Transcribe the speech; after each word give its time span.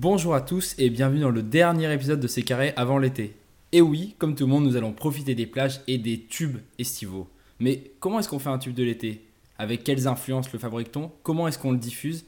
Bonjour 0.00 0.36
à 0.36 0.40
tous 0.40 0.76
et 0.78 0.90
bienvenue 0.90 1.22
dans 1.22 1.30
le 1.30 1.42
dernier 1.42 1.92
épisode 1.92 2.20
de 2.20 2.28
C'est 2.28 2.42
carré 2.42 2.72
avant 2.76 2.98
l'été. 2.98 3.34
Et 3.72 3.80
oui, 3.80 4.14
comme 4.18 4.36
tout 4.36 4.44
le 4.44 4.50
monde, 4.52 4.62
nous 4.62 4.76
allons 4.76 4.92
profiter 4.92 5.34
des 5.34 5.46
plages 5.46 5.80
et 5.88 5.98
des 5.98 6.20
tubes 6.20 6.58
estivaux. 6.78 7.28
Mais 7.58 7.90
comment 7.98 8.20
est-ce 8.20 8.28
qu'on 8.28 8.38
fait 8.38 8.48
un 8.48 8.58
tube 8.58 8.74
de 8.74 8.84
l'été? 8.84 9.24
Avec 9.58 9.82
quelles 9.82 10.06
influences 10.06 10.52
le 10.52 10.60
fabrique-t-on? 10.60 11.10
Comment 11.24 11.48
est-ce 11.48 11.58
qu'on 11.58 11.72
le 11.72 11.78
diffuse? 11.78 12.26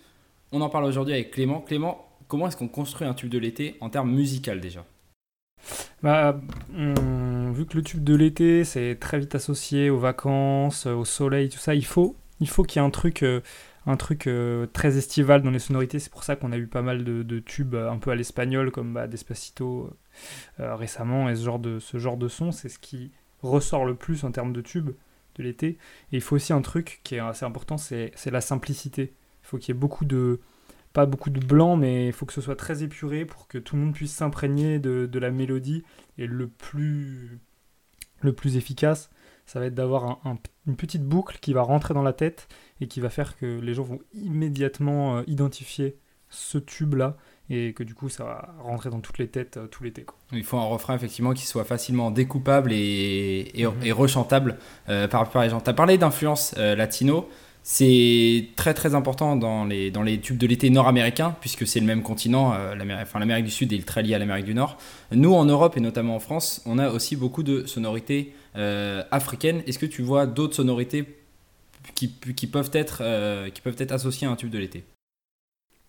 On 0.51 0.63
en 0.63 0.69
parle 0.69 0.87
aujourd'hui 0.87 1.15
avec 1.15 1.31
Clément. 1.31 1.61
Clément, 1.61 2.09
comment 2.27 2.49
est-ce 2.49 2.57
qu'on 2.57 2.67
construit 2.67 3.07
un 3.07 3.15
tube 3.15 3.31
de 3.31 3.39
l'été 3.39 3.77
en 3.79 3.89
termes 3.89 4.11
musical 4.11 4.61
déjà? 4.61 4.85
Bah, 6.03 6.41
vu 6.75 7.67
que 7.67 7.77
le 7.77 7.85
tube 7.85 8.03
de 8.03 8.17
l'été, 8.17 8.65
c'est 8.65 8.97
très 8.97 9.21
vite 9.21 9.37
associé 9.37 9.91
aux 9.91 9.99
vacances, 10.01 10.87
au 10.87 11.05
soleil, 11.05 11.49
tout 11.49 11.59
ça, 11.59 11.77
il 11.77 11.87
faut, 11.87 12.17
il 12.41 12.49
faut 12.49 12.65
qu'il 12.65 12.83
y 12.83 12.85
ait 12.85 12.89
un 12.89 12.91
truc, 12.91 13.23
euh, 13.23 13.43
un 13.87 13.97
truc 13.97 14.27
euh, 14.27 14.67
très 14.67 14.99
estival 14.99 15.43
dans 15.43 15.51
les 15.51 15.59
sonorités. 15.59 15.99
C'est 15.99 16.13
pour 16.13 16.25
ça 16.25 16.37
qu'on 16.37 16.53
a 16.53 16.59
eu 16.59 16.67
pas 16.67 16.83
mal 16.83 17.05
de, 17.05 17.39
tubes 17.39 17.75
euh, 17.75 17.91
un 17.91 17.99
peu 17.99 18.11
à 18.11 18.15
l'espagnol, 18.15 18.71
comme 18.71 18.93
bah, 18.93 19.07
Despacito 19.07 19.97
récemment, 20.59 21.29
et 21.29 21.37
ce 21.37 21.45
genre 21.45 21.59
de, 21.59 21.79
ce 21.79 21.99
genre 21.99 22.17
de 22.17 22.29
son, 22.29 22.53
c'est 22.53 22.69
ce 22.69 22.79
qui 22.79 23.13
ressort 23.43 23.87
le 23.87 23.95
plus 23.95 24.25
en 24.25 24.33
termes 24.33 24.53
de 24.53 24.61
tubes 24.61 24.91
de 25.37 25.43
l'été. 25.43 25.79
Et 26.13 26.17
il 26.17 26.21
faut 26.21 26.37
aussi 26.37 26.53
un 26.53 26.63
truc 26.63 27.01
qui 27.05 27.15
est 27.15 27.21
assez 27.21 27.45
important, 27.45 27.79
c'est 27.79 28.13
la 28.27 28.41
simplicité. 28.41 29.15
Il 29.43 29.47
faut 29.47 29.59
qu'il 29.59 29.75
y 29.75 29.77
ait 29.77 29.81
beaucoup 29.81 30.05
de, 30.05 30.41
pas 30.93 31.07
beaucoup 31.07 31.31
de 31.31 31.45
blanc, 31.45 31.77
mais 31.77 32.07
il 32.07 32.13
faut 32.13 32.27
que 32.27 32.33
ce 32.33 32.41
soit 32.41 32.57
très 32.57 32.83
épuré 32.83 33.25
pour 33.25 33.47
que 33.49 33.59
tout 33.59 33.77
le 33.77 33.83
monde 33.83 33.95
puisse 33.95 34.13
s'imprégner 34.13 34.79
de, 34.79 35.07
de, 35.07 35.19
la 35.19 35.31
mélodie. 35.31 35.85
Et 36.19 36.27
le 36.27 36.49
plus, 36.49 37.39
le 38.21 38.33
plus 38.33 38.57
efficace, 38.57 39.11
ça 39.47 39.61
va 39.61 39.67
être 39.67 39.75
d'avoir 39.75 40.21
une 40.67 40.77
petite 40.77 41.05
boucle 41.05 41.39
qui 41.41 41.53
va 41.53 41.63
rentrer 41.63 41.95
dans 41.95 42.03
la 42.03 42.13
tête 42.13 42.49
et 42.81 42.87
qui 42.87 43.01
va 43.01 43.11
faire 43.11 43.37
que 43.37 43.59
les 43.61 43.75
gens 43.75 43.83
vont 43.83 44.01
immédiatement 44.15 45.19
euh, 45.19 45.23
identifier 45.27 45.97
ce 46.29 46.59
tube-là 46.59 47.17
et 47.49 47.73
que 47.73 47.83
du 47.83 47.95
coup 47.95 48.09
ça 48.09 48.25
va 48.25 48.55
rentrer 48.61 48.91
dans 48.91 49.01
toutes 49.01 49.19
les 49.19 49.29
têtes 49.29 49.57
euh, 49.57 49.67
tout 49.67 49.83
l'été. 49.83 50.07
Il 50.33 50.45
faut 50.45 50.59
un 50.59 50.65
refrain 50.65 50.95
effectivement 50.95 51.33
qui 51.33 51.47
soit 51.47 51.65
facilement 51.65 52.11
découpable 52.11 52.73
et, 52.73 53.51
et, 53.55 53.67
mhm. 53.67 53.93
rechantable 53.93 54.59
euh, 54.89 55.09
par, 55.09 55.29
par 55.29 55.43
les 55.43 55.51
gens. 55.51 55.61
Tu 55.61 55.71
as 55.71 55.75
parlé 55.75 55.99
d'influence 55.99 56.55
latino. 56.57 57.29
C'est 57.63 58.49
très 58.57 58.73
très 58.73 58.95
important 58.95 59.37
dans 59.37 59.65
les, 59.65 60.21
tubes 60.21 60.39
de 60.39 60.47
l'été 60.47 60.71
nord-américains, 60.71 61.37
puisque 61.41 61.67
c'est 61.67 61.81
le 61.81 61.87
même 61.87 62.03
continent, 62.03 62.55
euh, 62.55 62.75
l'Amérique 62.75 63.45
du 63.45 63.51
Sud 63.51 63.73
est 63.73 63.87
très 63.87 64.03
lié 64.03 64.15
à 64.15 64.19
l'Amérique 64.19 64.47
du 64.47 64.55
Nord. 64.55 64.79
Nous, 65.13 65.35
en 65.35 65.45
Europe 65.45 65.77
et 65.77 65.81
notamment 65.81 66.17
en 66.17 66.21
France, 66.21 66.63
on 66.65 66.79
a 66.79 66.91
aussi 66.91 67.17
beaucoup 67.17 67.43
de 67.43 67.67
sonorités 67.67 68.35
euh, 68.57 69.03
africaines. 69.11 69.63
Est-ce 69.67 69.79
que 69.79 69.87
tu 69.87 70.01
vois 70.01 70.27
d'autres 70.27 70.55
sonorités 70.55 71.05
qui, 71.95 72.13
qui, 72.35 72.47
peuvent 72.47 72.71
être, 72.73 73.03
euh, 73.03 73.51
qui 73.51 73.61
peuvent 73.61 73.77
être 73.79 73.93
associées 73.93 74.27
à 74.27 74.31
un 74.31 74.37
tube 74.37 74.51
de 74.51 74.59
l'été? 74.59 74.85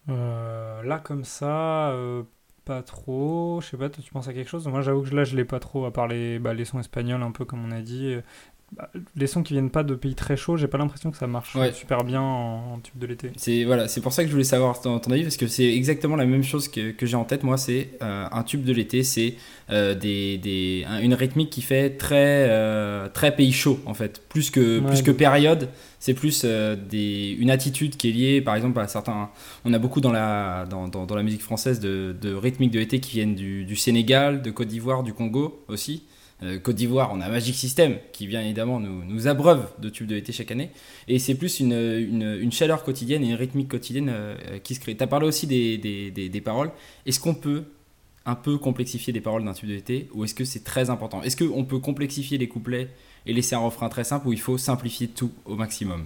Là, 0.07 0.99
comme 0.99 1.23
ça, 1.23 1.95
pas 2.65 2.83
trop. 2.83 3.59
Je 3.61 3.67
sais 3.67 3.77
pas, 3.77 3.89
tu 3.89 4.11
penses 4.11 4.27
à 4.27 4.33
quelque 4.33 4.49
chose? 4.49 4.67
Moi, 4.67 4.81
j'avoue 4.81 5.03
que 5.03 5.15
là, 5.15 5.23
je 5.23 5.37
l'ai 5.37 5.45
pas 5.45 5.59
trop, 5.59 5.85
à 5.85 5.93
part 5.93 6.07
les, 6.07 6.37
bah, 6.37 6.53
les 6.53 6.65
sons 6.65 6.79
espagnols, 6.79 7.23
un 7.23 7.31
peu 7.31 7.45
comme 7.45 7.63
on 7.63 7.71
a 7.71 7.81
dit. 7.81 8.17
Bah, 8.73 8.89
les 9.17 9.27
sons 9.27 9.43
qui 9.43 9.51
viennent 9.51 9.69
pas 9.69 9.83
de 9.83 9.95
pays 9.95 10.15
très 10.15 10.37
chauds, 10.37 10.55
j'ai 10.55 10.69
pas 10.69 10.77
l'impression 10.77 11.11
que 11.11 11.17
ça 11.17 11.27
marche 11.27 11.57
super 11.73 12.05
bien 12.05 12.21
en, 12.21 12.79
tube 12.79 12.97
de 12.97 13.05
l'été. 13.05 13.31
C'est 13.35 13.65
voilà, 13.65 13.89
c'est 13.89 13.99
pour 13.99 14.13
ça 14.13 14.23
que 14.23 14.29
je 14.29 14.31
voulais 14.31 14.45
savoir 14.45 14.79
ton, 14.79 14.97
avis 14.97 15.23
parce 15.23 15.35
que 15.35 15.47
c'est 15.47 15.75
exactement 15.75 16.15
la 16.15 16.25
même 16.25 16.43
chose 16.43 16.69
que, 16.69 16.91
que 16.91 17.05
j'ai 17.05 17.17
en 17.17 17.25
tête. 17.25 17.43
Moi, 17.43 17.57
c'est 17.57 17.89
euh, 18.01 18.27
un 18.31 18.43
tube 18.43 18.63
de 18.63 18.71
l'été, 18.71 19.03
c'est 19.03 19.35
euh, 19.71 19.93
des, 19.93 20.37
des, 20.37 20.85
une 21.01 21.13
rythmique 21.13 21.49
qui 21.49 21.61
fait 21.61 21.97
très 21.97 22.47
euh, 22.49 23.09
très 23.09 23.35
pays 23.35 23.51
chaud 23.51 23.77
en 23.85 23.93
fait, 23.93 24.21
plus 24.29 24.49
que 24.49 24.79
plus 24.79 25.01
que 25.01 25.11
période. 25.11 25.67
C'est 25.99 26.15
plus 26.15 26.45
des, 26.45 27.35
une 27.37 27.51
attitude 27.51 27.95
qui 27.95 28.09
est 28.09 28.11
liée, 28.11 28.41
par 28.41 28.55
exemple, 28.55 28.79
à 28.79 28.87
certains. 28.87 29.29
On 29.65 29.73
a 29.73 29.77
beaucoup 29.77 30.01
dans 30.01 30.11
la 30.11 30.65
dans, 30.67 30.87
dans, 30.87 31.05
dans 31.05 31.15
la 31.15 31.23
musique 31.23 31.43
française 31.43 31.79
de, 31.79 32.15
de 32.19 32.33
rythmiques 32.33 32.71
de 32.71 32.79
l'été 32.79 32.99
qui 32.99 33.11
viennent 33.17 33.35
du, 33.35 33.65
du 33.65 33.75
Sénégal, 33.75 34.41
de 34.41 34.49
Côte 34.49 34.69
d'Ivoire, 34.69 35.03
du 35.03 35.13
Congo 35.13 35.63
aussi. 35.67 36.03
Euh, 36.43 36.59
Côte 36.59 36.75
d'Ivoire, 36.75 37.11
on 37.13 37.21
a 37.21 37.29
Magic 37.29 37.55
System 37.55 37.97
qui 38.13 38.25
vient 38.25 38.41
évidemment 38.41 38.79
nous, 38.79 39.27
abreuve 39.27 39.67
de 39.79 39.89
tubes 39.89 40.07
de 40.07 40.15
l'été 40.15 40.31
chaque 40.31 40.51
année. 40.51 40.71
Et 41.07 41.19
c'est 41.19 41.35
plus 41.35 41.59
une, 41.59 42.51
chaleur 42.51 42.83
quotidienne 42.83 43.23
et 43.23 43.29
une 43.29 43.35
rythmique 43.35 43.69
quotidienne 43.69 44.09
euh, 44.09 44.59
qui 44.59 44.75
se 44.75 44.79
crée. 44.79 44.95
Tu 44.95 45.03
as 45.03 45.07
parlé 45.07 45.27
aussi 45.27 45.45
des, 45.45 45.77
des, 45.77 46.11
des, 46.11 46.41
paroles. 46.41 46.71
Est-ce 47.05 47.19
qu'on 47.19 47.35
peut 47.35 47.63
un 48.25 48.35
peu 48.35 48.57
complexifier 48.57 49.13
des 49.13 49.21
paroles 49.21 49.43
d'un 49.43 49.53
tube 49.53 49.69
de 49.69 49.75
l'été 49.75 50.07
ou 50.13 50.23
est-ce 50.23 50.33
que 50.33 50.45
c'est 50.45 50.63
très 50.63 50.89
important? 50.89 51.21
Est-ce 51.21 51.37
qu'on 51.37 51.65
peut 51.65 51.79
complexifier 51.79 52.37
les 52.37 52.47
couplets 52.47 52.89
et 53.25 53.33
laisser 53.33 53.55
un 53.55 53.59
refrain 53.59 53.89
très 53.89 54.03
simple 54.03 54.27
ou 54.27 54.33
il 54.33 54.39
faut 54.39 54.57
simplifier 54.57 55.07
tout 55.07 55.31
au 55.45 55.55
maximum? 55.55 56.05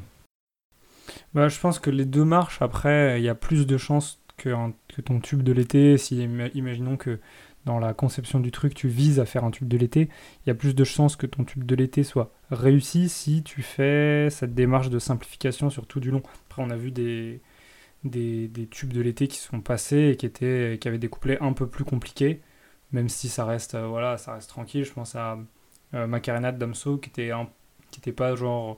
Bah, 1.34 1.48
Je 1.48 1.60
pense 1.60 1.80
que 1.80 1.90
les 1.90 2.06
deux 2.06 2.26
marchent. 2.26 2.62
Après, 2.62 3.20
il 3.20 3.24
y 3.24 3.30
a 3.30 3.36
plus 3.36 3.66
de 3.66 3.78
chances 3.78 4.20
que 4.38 4.50
ton 5.02 5.20
tube 5.20 5.44
de 5.44 5.54
l'été, 5.54 5.98
si 5.98 6.22
imaginons 6.54 6.98
que 6.98 7.20
dans 7.66 7.80
la 7.80 7.94
conception 7.94 8.40
du 8.40 8.52
truc, 8.52 8.76
tu 8.76 8.88
vises 8.88 9.20
à 9.20 9.26
faire 9.26 9.44
un 9.44 9.52
tube 9.52 9.68
de 9.68 9.78
l'été, 9.78 10.10
il 10.46 10.50
y 10.50 10.52
a 10.52 10.56
plus 10.56 10.76
de 10.76 10.84
chances 10.84 11.16
que 11.16 11.26
ton 11.26 11.44
tube 11.44 11.64
de 11.66 11.76
l'été 11.76 12.04
soit 12.04 12.32
réussi 12.52 13.10
si 13.10 13.44
tu 13.44 13.64
fais 13.64 14.30
cette 14.30 14.54
démarche 14.54 14.90
de 14.90 15.00
simplification 15.00 15.70
sur 15.70 15.88
tout 15.88 16.00
du 16.00 16.12
long. 16.12 16.22
Après, 16.48 16.62
on 16.62 16.70
a 16.70 16.76
vu 16.76 16.92
des, 16.92 17.42
tubes 18.70 18.94
de 18.94 19.02
l'été 19.02 19.28
qui 19.28 19.38
sont 19.38 19.62
passés 19.62 20.10
et 20.10 20.18
qui, 20.18 20.88
avaient 20.88 20.98
des 21.00 21.10
couplets 21.10 21.40
un 21.42 21.54
peu 21.54 21.68
plus 21.68 21.86
compliqués, 21.86 22.42
même 22.92 23.10
si 23.10 23.30
ça 23.30 23.46
reste, 23.46 23.76
euh, 23.76 23.88
voilà, 23.88 24.18
ça 24.18 24.36
reste 24.36 24.50
tranquille. 24.50 24.86
Je 24.86 24.94
pense 24.94 25.16
à 25.16 25.40
euh, 25.96 26.08
Macarena 26.08 26.52
de 26.52 26.60
Damso 26.60 26.98
qui 26.98 27.10
était, 27.10 27.32
qui 27.92 28.00
était 28.00 28.12
pas 28.12 28.36
genre 28.36 28.78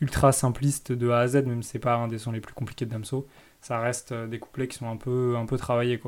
ultra 0.00 0.32
simpliste 0.32 0.92
de 0.92 1.10
A 1.10 1.20
à 1.20 1.28
Z, 1.28 1.46
même 1.46 1.62
si 1.62 1.70
c'est 1.70 1.78
pas 1.78 1.96
un 1.96 2.08
des 2.08 2.18
sons 2.18 2.32
les 2.32 2.40
plus 2.40 2.54
compliqués 2.54 2.84
de 2.84 2.90
Damso. 2.90 3.26
Ça 3.60 3.80
reste 3.80 4.12
euh, 4.12 4.26
des 4.26 4.38
couplets 4.38 4.68
qui 4.68 4.76
sont 4.78 4.88
un 4.88 4.96
peu, 4.96 5.36
un 5.36 5.46
peu 5.46 5.56
travaillés, 5.56 5.98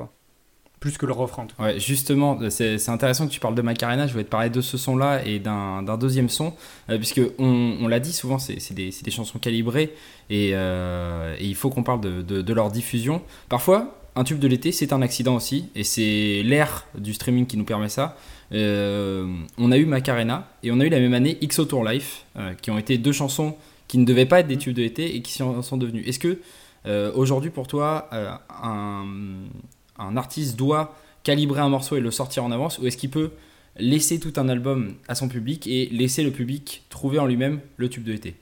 plus 0.81 0.97
que 0.97 1.05
le 1.05 1.13
refrain. 1.13 1.47
Ouais, 1.59 1.79
justement, 1.79 2.39
c'est 2.49 2.89
intéressant 2.89 3.27
que 3.27 3.33
tu 3.33 3.39
parles 3.39 3.55
de 3.55 3.61
Macarena. 3.61 4.07
Je 4.07 4.15
vais 4.15 4.25
te 4.25 4.31
parler 4.31 4.49
de 4.49 4.63
ce 4.63 4.79
son-là 4.79 5.25
et 5.27 5.39
d'un 5.39 5.83
deuxième 5.99 6.31
son, 6.31 6.55
euh, 6.89 6.97
puisque 6.97 7.21
on, 7.39 7.77
on 7.81 7.87
l'a 7.87 8.01
dit 8.01 8.15
souvent, 8.15 8.39
c'est 8.39 8.73
des, 8.73 8.91
des, 8.91 9.11
chansons 9.11 9.39
calibrées 9.39 9.95
et, 10.31 10.53
euh, 10.55 11.37
et 11.39 11.45
il 11.45 11.55
faut 11.55 11.69
qu'on 11.69 11.83
parle 11.83 12.01
de, 12.01 12.23
de, 12.23 12.53
leur 12.55 12.71
diffusion. 12.71 13.21
Parfois, 13.51 13.95
un 14.17 14.25
tube 14.25 14.39
de 14.39 14.49
l'été, 14.49 14.73
c'est 14.73 14.95
un 14.95 15.03
accident 15.03 15.37
aussi, 15.37 15.69
et 15.75 15.85
c'est 15.85 16.43
l'ère 16.45 16.87
du 16.97 17.13
streaming 17.13 17.47
qui 17.47 17.59
nous 17.59 17.65
permet 17.65 17.91
ça. 17.91 18.17
Euh, 18.53 19.27
on 19.59 19.71
a 19.71 19.77
eu 19.77 19.85
Macarena 19.85 20.49
et 20.63 20.73
on 20.73 20.81
a 20.81 20.87
eu 20.87 20.89
la 20.89 20.99
même 20.99 21.15
année 21.15 21.39
XO 21.47 21.67
Tour 21.67 21.85
Life, 21.85 22.25
qui 22.63 22.71
ont 22.71 22.79
été 22.79 22.97
deux 22.97 23.13
chansons 23.13 23.55
qui 23.87 23.99
ne 23.99 24.07
devaient 24.07 24.27
pas 24.27 24.41
être 24.41 24.49
des 24.49 24.57
tubes 24.57 24.75
de 24.75 24.83
l'été 24.83 25.15
et 25.15 25.21
qui 25.21 25.33
sont, 25.33 25.61
sont 25.61 25.77
devenues. 25.77 26.05
Est-ce 26.07 26.19
que 26.19 26.41
aujourd'hui, 27.15 27.51
pour 27.51 27.67
toi, 27.67 28.09
un 28.63 29.05
un 30.01 30.17
artiste 30.17 30.57
doit 30.57 30.95
calibrer 31.23 31.61
un 31.61 31.69
morceau 31.69 31.97
et 31.97 32.01
le 32.01 32.11
sortir 32.11 32.45
en 32.45 32.51
avance 32.51 32.79
ou 32.79 32.87
est-ce 32.87 32.97
qu'il 32.97 33.11
peut 33.11 33.31
laisser 33.77 34.19
tout 34.19 34.33
un 34.37 34.49
album 34.49 34.95
à 35.09 35.15
son 35.15 35.29
public 35.29 35.67
et 35.67 35.87
laisser 35.87 36.23
le 36.23 36.31
public 36.31 36.85
trouver 36.89 37.19
en 37.19 37.27
lui-même 37.27 37.61
le 37.77 37.89
tube 37.89 38.05
de 38.05 38.13
l'été? 38.13 38.37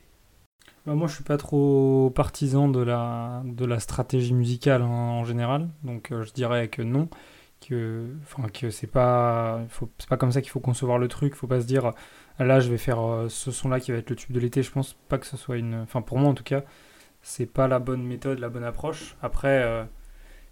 Bah 0.86 0.94
moi 0.94 1.06
je 1.06 1.14
suis 1.16 1.24
pas 1.24 1.36
trop 1.36 2.10
partisan 2.14 2.68
de 2.68 2.80
la, 2.80 3.42
stratégie 3.78 4.32
musicale 4.32 4.82
en, 4.82 5.24
général. 5.24 5.68
Donc 5.84 6.12
euh, 6.12 6.24
je 6.24 6.32
dirais 6.32 6.68
que 6.68 6.80
non 6.82 7.08
que 7.60 8.06
que 8.54 8.70
c'est 8.70 8.86
pas 8.86 9.60
pas 10.08 10.16
comme 10.16 10.32
ça 10.32 10.41
qu'il 10.41 10.50
faut 10.50 10.60
concevoir 10.60 10.98
le 10.98 11.08
truc. 11.08 11.34
Faut 11.34 11.47
pas 11.47 11.60
se 11.60 11.66
dire 11.66 11.92
là 12.38 12.60
je 12.60 12.70
vais 12.70 12.78
faire 12.78 13.00
euh, 13.00 13.28
ce 13.28 13.50
son 13.50 13.68
là 13.68 13.80
qui 13.80 13.92
va 13.92 13.98
être 13.98 14.08
le 14.08 14.16
tube 14.16 14.32
de 14.32 14.41
l'été. 14.41 14.62
Je 14.62 14.70
pense 14.70 14.97
pas 15.08 15.18
que 15.18 15.26
ce 15.26 15.36
soit 15.36 15.58
une 15.58 15.74
enfin 15.74 16.00
pour 16.00 16.18
moi 16.18 16.30
en 16.30 16.34
tout 16.34 16.44
cas 16.44 16.62
c'est 17.20 17.47
pas 17.47 17.68
la 17.68 17.80
bonne 17.80 18.02
méthode 18.02 18.38
la 18.38 18.48
bonne 18.48 18.64
approche. 18.64 19.16
Après 19.20 19.62
euh, 19.62 19.84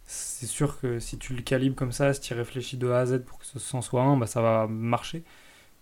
c'est 0.06 0.46
sûr 0.46 0.80
que 0.80 0.98
si 1.00 1.18
tu 1.18 1.34
le 1.34 1.42
calibres 1.42 1.76
comme 1.76 1.92
ça, 1.92 2.14
si 2.14 2.20
tu 2.20 2.34
réfléchis 2.34 2.76
de 2.76 2.88
A 2.88 3.00
à 3.00 3.06
Z 3.06 3.24
pour 3.24 3.38
que 3.38 3.46
ce 3.46 3.58
son 3.58 3.82
soit 3.82 4.02
un, 4.02 4.16
bah, 4.16 4.26
ça 4.26 4.40
va 4.40 4.66
marcher. 4.68 5.24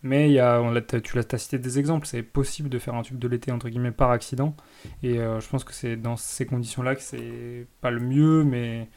Mais 0.03 0.29
il 0.29 0.33
y 0.35 0.39
a, 0.39 0.61
on 0.61 0.79
tu 1.03 1.17
l'as 1.17 1.39
cité 1.39 1.59
des 1.59 1.79
exemples, 1.79 2.07
c'est 2.07 2.23
possible 2.23 2.69
de 2.69 2.79
faire 2.79 2.95
un 2.95 3.03
tube 3.03 3.19
de 3.19 3.27
l'été 3.27 3.53
entre 3.53 3.71
guillemets 3.71 3.91
par 3.91 4.11
accident. 4.11 4.55
Et 5.03 5.19
euh, 5.19 5.41
je 5.41 5.49
pense 5.49 5.65
que 5.65 5.73
c'est 5.73 5.97
dans 5.97 6.17
ces 6.17 6.45
conditions-là 6.45 6.95
que 6.95 7.01
c'est 7.01 7.67
pas 7.81 7.91
le 7.91 8.01
mieux, 8.01 8.45
mais 8.45 8.89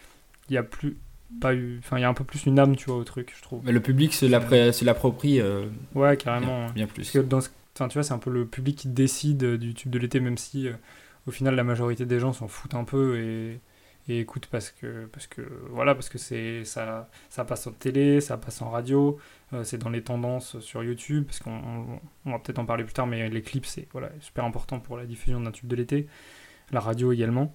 il 0.49 0.55
y 0.55 0.57
a 0.57 0.63
plus 0.63 0.97
pas 1.41 1.53
eu, 1.53 1.79
enfin 1.79 1.97
il 1.97 2.01
y 2.01 2.03
a 2.05 2.09
un 2.09 2.13
peu 2.13 2.23
plus 2.23 2.45
une 2.45 2.57
âme, 2.57 2.75
tu 2.75 2.85
vois, 2.85 2.97
au 2.97 3.03
truc, 3.03 3.33
je 3.35 3.41
trouve. 3.41 3.61
Mais 3.63 3.71
le 3.73 3.81
public 3.81 4.13
se 4.13 4.25
l'approprie. 4.25 5.39
Euh, 5.39 5.67
ouais, 5.95 6.15
carrément. 6.17 6.67
Bien, 6.71 6.87
plus. 6.87 7.15
dans 7.17 7.39
tu 7.39 7.93
vois, 7.93 8.03
c'est 8.03 8.13
un 8.13 8.17
peu 8.17 8.31
le 8.31 8.45
public 8.45 8.77
qui 8.77 8.87
décide 8.87 9.55
du 9.55 9.73
tube 9.73 9.91
de 9.91 9.99
l'été, 9.99 10.19
même 10.19 10.37
si 10.37 10.67
euh, 10.67 10.73
au 11.27 11.31
final 11.31 11.55
la 11.55 11.63
majorité 11.63 12.05
des 12.05 12.19
gens 12.19 12.33
s'en 12.33 12.47
foutent 12.47 12.73
un 12.73 12.85
peu 12.85 13.19
et 13.19 13.59
et 14.07 14.19
écoute 14.19 14.47
parce 14.49 14.71
que 14.71 15.05
parce 15.07 15.27
que 15.27 15.41
voilà 15.69 15.93
parce 15.93 16.09
que 16.09 16.17
c'est 16.17 16.63
ça 16.63 17.09
ça 17.29 17.45
passe 17.45 17.67
en 17.67 17.71
télé 17.71 18.21
ça 18.21 18.37
passe 18.37 18.61
en 18.61 18.69
radio 18.69 19.17
euh, 19.53 19.63
c'est 19.63 19.77
dans 19.77 19.89
les 19.89 20.01
tendances 20.01 20.59
sur 20.59 20.83
YouTube 20.83 21.25
parce 21.25 21.39
qu'on 21.39 21.99
on, 22.25 22.31
va 22.31 22.39
peut-être 22.39 22.59
en 22.59 22.65
parler 22.65 22.83
plus 22.83 22.93
tard 22.93 23.07
mais 23.07 23.29
les 23.29 23.41
clips 23.41 23.65
c'est 23.65 23.87
voilà 23.91 24.09
super 24.19 24.45
important 24.45 24.79
pour 24.79 24.97
la 24.97 25.05
diffusion 25.05 25.39
d'un 25.39 25.51
tube 25.51 25.67
de 25.67 25.75
l'été. 25.75 26.07
La 26.71 26.81
radio 26.81 27.13
également 27.13 27.53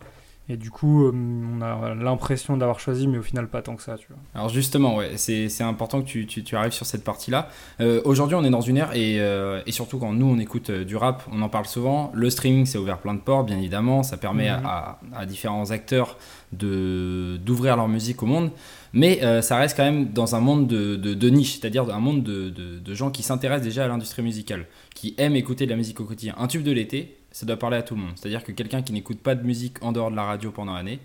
et 0.49 0.57
du 0.57 0.71
coup, 0.71 1.07
euh, 1.07 1.13
on 1.15 1.61
a 1.63 1.95
l'impression 1.95 2.57
d'avoir 2.57 2.81
choisi, 2.81 3.07
mais 3.07 3.17
au 3.17 3.23
final, 3.23 3.47
pas 3.49 3.63
tant 3.63 3.77
que 3.77 3.83
ça. 3.83 3.97
Tu 3.97 4.09
vois. 4.09 4.19
Alors 4.35 4.49
justement, 4.49 4.97
ouais, 4.97 5.13
c'est 5.17 5.63
important 5.63 6.03
que 6.03 6.07
tu, 6.07 6.27
tu, 6.27 6.43
tu, 6.43 6.57
arrives 6.57 6.73
sur 6.73 6.85
cette 6.85 7.05
partie-là. 7.05 7.49
Euh, 7.81 8.03
aujourd'hui, 8.05 8.35
on 8.35 8.43
est 8.43 8.51
dans 8.51 8.61
une 8.61 8.77
ère, 8.77 8.95
et, 8.95 9.21
euh, 9.21 9.63
et, 9.67 9.73
surtout 9.73 9.99
quand 9.99 10.13
nous, 10.13 10.27
on 10.27 10.39
écoute 10.39 10.71
du 10.71 10.97
rap, 10.97 11.23
on 11.31 11.43
en 11.43 11.49
parle 11.49 11.67
souvent. 11.67 12.11
Le 12.13 12.29
streaming, 12.29 12.67
c'est 12.67 12.79
ouvert 12.79 12.99
plein 12.99 13.15
de 13.15 13.21
portes, 13.21 13.47
bien 13.47 13.57
évidemment. 13.57 14.03
Ça 14.03 14.17
permet 14.17 14.51
mhm. 14.51 14.67
à, 14.67 14.99
à, 15.15 15.27
différents 15.27 15.71
acteurs 15.71 16.19
d'ouvrir 16.53 17.77
leur 17.77 17.89
musique 17.89 18.23
au 18.23 18.27
monde. 18.27 18.51
Mais 18.93 19.23
euh, 19.23 19.43
ça 19.43 19.57
reste 19.57 19.77
quand 19.77 19.85
même 19.85 20.13
dans 20.13 20.35
un 20.35 20.41
monde 20.41 20.67
de, 20.67 20.97
de, 20.97 21.31
niche, 21.31 21.61
c'est-à-dire 21.61 21.89
un 21.89 22.01
monde 22.01 22.23
de, 22.23 22.51
de 22.51 22.95
gens 22.95 23.11
qui 23.11 23.23
s'intéressent 23.23 23.65
déjà 23.65 23.85
à 23.85 23.89
l'industrie 23.89 24.23
musicale, 24.23 24.67
qui 24.95 25.15
aiment 25.19 25.37
écouter 25.37 25.65
de 25.65 25.71
la 25.71 25.77
musique 25.77 26.01
au 26.01 26.05
quotidien. 26.05 26.35
Un 26.37 26.47
tube 26.47 26.63
de 26.63 26.73
l'été, 26.73 27.22
ça 27.33 27.47
doit 27.47 27.59
parler 27.59 27.79
à 27.79 27.83
tout 27.83 27.95
le 27.95 28.03
monde. 28.03 28.13
C'est-à-dire 28.15 28.45
que 28.45 28.53
quelqu'un 28.53 28.83
qui 28.83 28.93
n'écoute 28.93 29.19
pas 29.19 29.35
de 29.35 29.45
musique 29.45 29.83
en 29.83 29.93
dehors 29.93 30.11
de 30.11 30.17
la 30.17 30.25
radio 30.25 30.51
pendant 30.51 30.75
l'année 30.75 31.01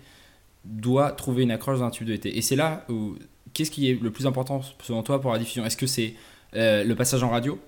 doit 0.64 1.12
trouver 1.12 1.42
une 1.42 1.50
accroche 1.50 1.78
dans 1.78 1.86
un 1.86 1.90
tube 1.90 2.06
de 2.06 2.12
l'été. 2.12 2.36
Et 2.36 2.42
c'est 2.42 2.56
là 2.56 2.84
où, 2.88 3.16
qu'est-ce 3.54 3.70
qui 3.70 3.90
est 3.90 4.00
le 4.00 4.10
plus 4.10 4.26
important 4.26 4.60
selon 4.82 5.02
toi 5.02 5.20
pour 5.20 5.32
la 5.32 5.38
diffusion? 5.38 5.64
Est-ce 5.64 5.76
que 5.76 5.86
c'est 5.86 6.14
euh, 6.54 6.84
le 6.84 6.94
passage 6.94 7.22
en 7.22 7.30
radio 7.30 7.58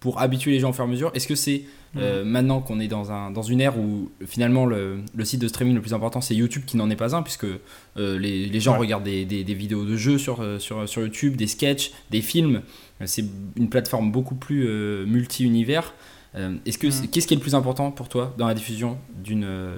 pour 0.00 0.20
habituer 0.20 0.52
les 0.52 0.60
gens 0.60 0.70
au 0.70 0.72
fur 0.72 0.84
et 0.84 0.88
à 0.88 0.90
mesure? 0.90 1.10
Est-ce 1.14 1.26
que 1.26 1.34
c'est 1.34 1.62
euh, 1.96 2.24
maintenant 2.24 2.60
qu'on 2.60 2.80
est 2.80 2.88
dans, 2.88 3.12
un, 3.12 3.30
dans 3.30 3.42
une 3.42 3.60
ère 3.60 3.78
où 3.78 4.10
finalement 4.26 4.66
le, 4.66 4.98
le, 5.14 5.24
site 5.24 5.40
de 5.40 5.46
streaming 5.46 5.76
le 5.76 5.80
plus 5.80 5.94
important 5.94 6.20
c'est 6.20 6.34
YouTube 6.34 6.64
qui 6.66 6.76
n'en 6.76 6.90
est 6.90 6.96
pas 6.96 7.14
un 7.14 7.22
puisque 7.22 7.44
euh, 7.44 8.18
les, 8.18 8.46
les, 8.46 8.60
gens 8.60 8.76
regardent 8.76 9.04
des, 9.04 9.24
des, 9.24 9.44
des, 9.44 9.54
vidéos 9.54 9.84
de 9.84 9.96
jeux 9.96 10.18
sur, 10.18 10.44
sur, 10.60 10.88
sur, 10.88 11.02
YouTube, 11.02 11.36
des 11.36 11.46
sketchs, 11.46 11.92
des 12.10 12.20
films. 12.20 12.62
C'est 13.04 13.24
une 13.56 13.68
plateforme 13.68 14.10
beaucoup 14.10 14.34
plus 14.34 14.66
multi-univers. 15.06 15.94
Est-ce 16.34 16.78
que 16.78 16.86
mm. 16.88 17.08
qu'est-ce 17.08 17.26
qui 17.26 17.34
est 17.34 17.36
le 17.36 17.42
plus 17.42 17.54
important 17.54 17.90
pour 17.90 18.08
toi 18.08 18.34
dans 18.38 18.46
la 18.46 18.54
diffusion 18.54 18.98
d'une 19.14 19.76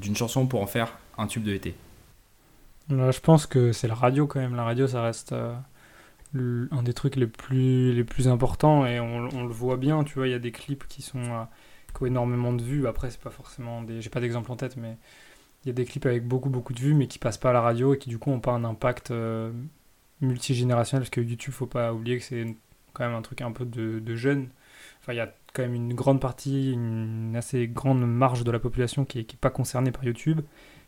d'une 0.00 0.16
chanson 0.16 0.46
pour 0.46 0.60
en 0.60 0.66
faire 0.66 0.98
un 1.18 1.26
tube 1.26 1.44
de 1.44 1.52
l'été? 1.52 1.74
Je 2.90 3.20
pense 3.20 3.46
que 3.46 3.72
c'est 3.72 3.88
la 3.88 3.94
radio 3.94 4.26
quand 4.26 4.40
même. 4.40 4.54
La 4.54 4.64
radio, 4.64 4.86
ça 4.86 5.02
reste 5.02 5.34
un 6.34 6.82
des 6.82 6.94
trucs 6.94 7.16
les 7.16 7.26
plus, 7.26 7.92
les 7.92 8.04
plus 8.04 8.28
importants 8.28 8.86
et 8.86 9.00
on, 9.00 9.46
le 9.46 9.52
voit 9.52 9.76
bien, 9.76 10.04
tu 10.04 10.14
vois, 10.14 10.28
il 10.28 10.30
y 10.30 10.34
a 10.34 10.38
des 10.38 10.52
clips 10.52 10.86
qui 10.88 11.02
sont 11.02 11.18
euh, 11.18 11.44
qui 11.94 12.02
ont 12.02 12.06
énormément 12.06 12.52
de 12.52 12.62
vues. 12.62 12.86
Après, 12.86 13.10
c'est 13.10 13.20
pas 13.20 13.30
forcément 13.30 13.82
des. 13.82 14.00
J'ai 14.00 14.10
pas 14.10 14.20
d'exemple 14.20 14.50
en 14.50 14.56
tête, 14.56 14.76
mais 14.76 14.96
il 15.64 15.68
y 15.68 15.70
a 15.70 15.74
des 15.74 15.84
clips 15.84 16.06
avec 16.06 16.26
beaucoup, 16.26 16.50
beaucoup 16.50 16.72
de 16.72 16.80
vues, 16.80 16.94
mais 16.94 17.06
qui 17.06 17.18
passent 17.18 17.38
pas 17.38 17.50
à 17.50 17.52
la 17.52 17.60
radio 17.60 17.94
et 17.94 17.98
qui 17.98 18.08
du 18.08 18.18
coup 18.18 18.30
ont 18.30 18.40
pas 18.40 18.52
un 18.52 18.64
impact 18.64 19.10
euh, 19.10 19.52
multigénérationnel 20.20 21.02
parce 21.02 21.10
que 21.10 21.20
YouTube, 21.20 21.52
faut 21.52 21.66
pas 21.66 21.92
oublier 21.92 22.18
que 22.18 22.24
c'est 22.24 22.56
quand 22.94 23.04
même 23.06 23.16
un 23.16 23.22
truc 23.22 23.42
un 23.42 23.52
peu 23.52 23.64
de, 23.64 24.00
de 24.00 24.16
jeunes. 24.16 24.48
Enfin, 25.00 25.12
il 25.12 25.16
y 25.16 25.20
a 25.20 25.32
quand 25.52 25.62
même 25.62 25.74
une 25.74 25.94
grande 25.94 26.20
partie, 26.20 26.72
une 26.72 27.34
assez 27.36 27.68
grande 27.68 28.06
marge 28.06 28.44
de 28.44 28.50
la 28.50 28.58
population 28.58 29.04
qui 29.04 29.20
est, 29.20 29.24
qui 29.24 29.36
est 29.36 29.38
pas 29.38 29.50
concernée 29.50 29.92
par 29.92 30.04
YouTube, 30.04 30.40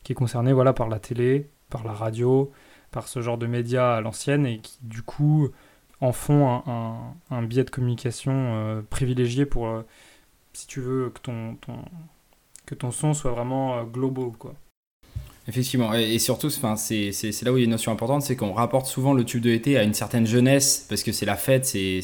qui 0.03 0.13
est 0.13 0.15
concernée 0.15 0.53
voilà, 0.53 0.73
par 0.73 0.89
la 0.89 0.99
télé, 0.99 1.51
par 1.71 1.85
la 1.85 1.93
radio, 1.93 2.53
par 2.91 3.09
ce 3.09 3.21
genre 3.21 3.39
de 3.39 3.47
médias 3.47 3.97
à 3.97 4.01
l'ancienne 4.01 4.47
et 4.47 4.61
qui 4.61 4.79
du 4.83 5.03
coup 5.03 5.51
en 6.01 6.13
font 6.13 6.63
un, 7.31 7.43
biais 7.43 7.65
de 7.65 7.71
communication 7.71 8.33
euh, 8.35 8.83
privilégié 8.83 9.47
pour, 9.47 9.67
euh, 9.67 9.83
si 10.53 10.67
tu 10.67 10.81
veux, 10.81 11.11
que 11.11 11.21
ton, 11.21 11.57
ton, 11.57 11.79
que 12.67 12.75
ton 12.75 12.91
son 12.91 13.15
soit 13.15 13.31
vraiment 13.31 13.79
euh, 13.79 13.85
global. 13.85 14.33
Quoi. 14.39 14.55
Effectivement, 15.47 15.93
et, 15.93 16.19
surtout, 16.19 16.49
c'est 16.49 17.43
là 17.43 17.53
où 17.53 17.57
il 17.57 17.61
y 17.61 17.63
a 17.63 17.65
une 17.65 17.71
notion 17.71 17.93
importante, 17.93 18.23
c'est 18.23 18.35
qu'on 18.35 18.55
rapporte 18.55 18.87
souvent 18.87 19.13
le 19.13 19.25
tube 19.25 19.43
de 19.43 19.51
l'été 19.51 19.77
à 19.77 19.83
une 19.83 19.93
certaine 19.93 20.27
jeunesse, 20.27 20.87
parce 20.89 21.03
que 21.03 21.13
c'est 21.13 21.27
la 21.27 21.37
fête, 21.37 21.67
c'est 21.67 22.01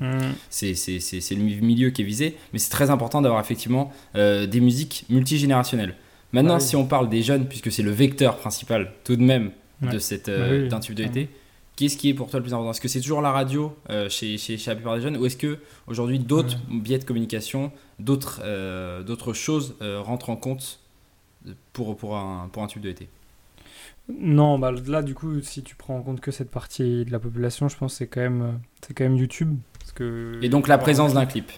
mm. 0.00 0.18
c'est 0.48 1.34
le 1.34 1.42
milieu 1.42 1.90
qui 1.90 2.02
est 2.02 2.06
visé, 2.06 2.36
mais 2.52 2.58
c'est 2.58 2.70
très 2.70 2.88
important 2.88 3.20
d'avoir 3.20 3.40
effectivement 3.42 3.92
des 4.14 4.60
musiques 4.60 5.04
multigénérationnelles. 5.10 5.94
Maintenant, 6.32 6.58
si 6.58 6.74
on 6.74 6.86
parle 6.86 7.08
des 7.10 7.22
jeunes, 7.22 7.46
puisque 7.46 7.70
c'est 7.70 7.82
le 7.82 7.92
vecteur 7.92 8.38
principal 8.38 8.92
tout 9.04 9.16
de 9.16 9.22
même 9.22 9.50
de 9.82 9.98
cette, 9.98 10.28
euh, 10.28 10.68
d'un 10.68 10.80
tube 10.80 10.94
de 10.94 11.02
l'été. 11.02 11.28
Qu'est-ce 11.76 11.96
qui 11.96 12.08
est 12.08 12.14
pour 12.14 12.30
toi 12.30 12.38
le 12.38 12.44
plus 12.44 12.54
important? 12.54 12.70
Est-ce 12.70 12.80
que 12.80 12.88
c'est 12.88 13.00
toujours 13.00 13.20
la 13.20 13.32
radio 13.32 13.76
euh, 13.90 14.08
chez, 14.08 14.38
chez, 14.38 14.56
chez, 14.56 14.70
la 14.70 14.76
plupart 14.76 14.94
des 14.94 15.02
jeunes 15.02 15.16
ou 15.16 15.26
est-ce 15.26 15.36
que 15.36 15.58
aujourd'hui 15.88 16.20
d'autres 16.20 16.56
biais 16.70 16.98
de 16.98 17.04
communication, 17.04 17.72
d'autres, 17.98 18.40
euh, 18.44 19.02
d'autres 19.02 19.32
choses 19.32 19.74
rentrent 19.80 20.30
en 20.30 20.36
compte 20.36 20.78
pour, 21.72 21.96
pour, 21.96 22.16
un, 22.16 22.48
pour 22.52 22.62
un 22.62 22.66
tube 22.66 22.82
de 22.82 22.88
l'été 22.88 23.08
Non, 24.08 24.58
bah 24.58 24.72
là 24.86 25.02
du 25.02 25.14
coup, 25.14 25.40
si 25.40 25.62
tu 25.62 25.76
prends 25.76 25.96
en 25.96 26.02
compte 26.02 26.20
que 26.20 26.30
cette 26.30 26.50
partie 26.50 27.04
de 27.04 27.12
la 27.12 27.18
population, 27.18 27.68
je 27.68 27.76
pense 27.76 27.92
que 27.92 27.98
c'est 27.98 28.06
quand 28.06 28.20
même, 28.20 28.60
quand 28.94 29.04
même 29.04 29.16
YouTube. 29.16 29.56
Parce 29.78 29.92
que, 29.92 30.38
Et 30.42 30.48
donc 30.48 30.68
la 30.68 30.78
présence 30.78 31.14
d'un 31.14 31.26
clip. 31.26 31.50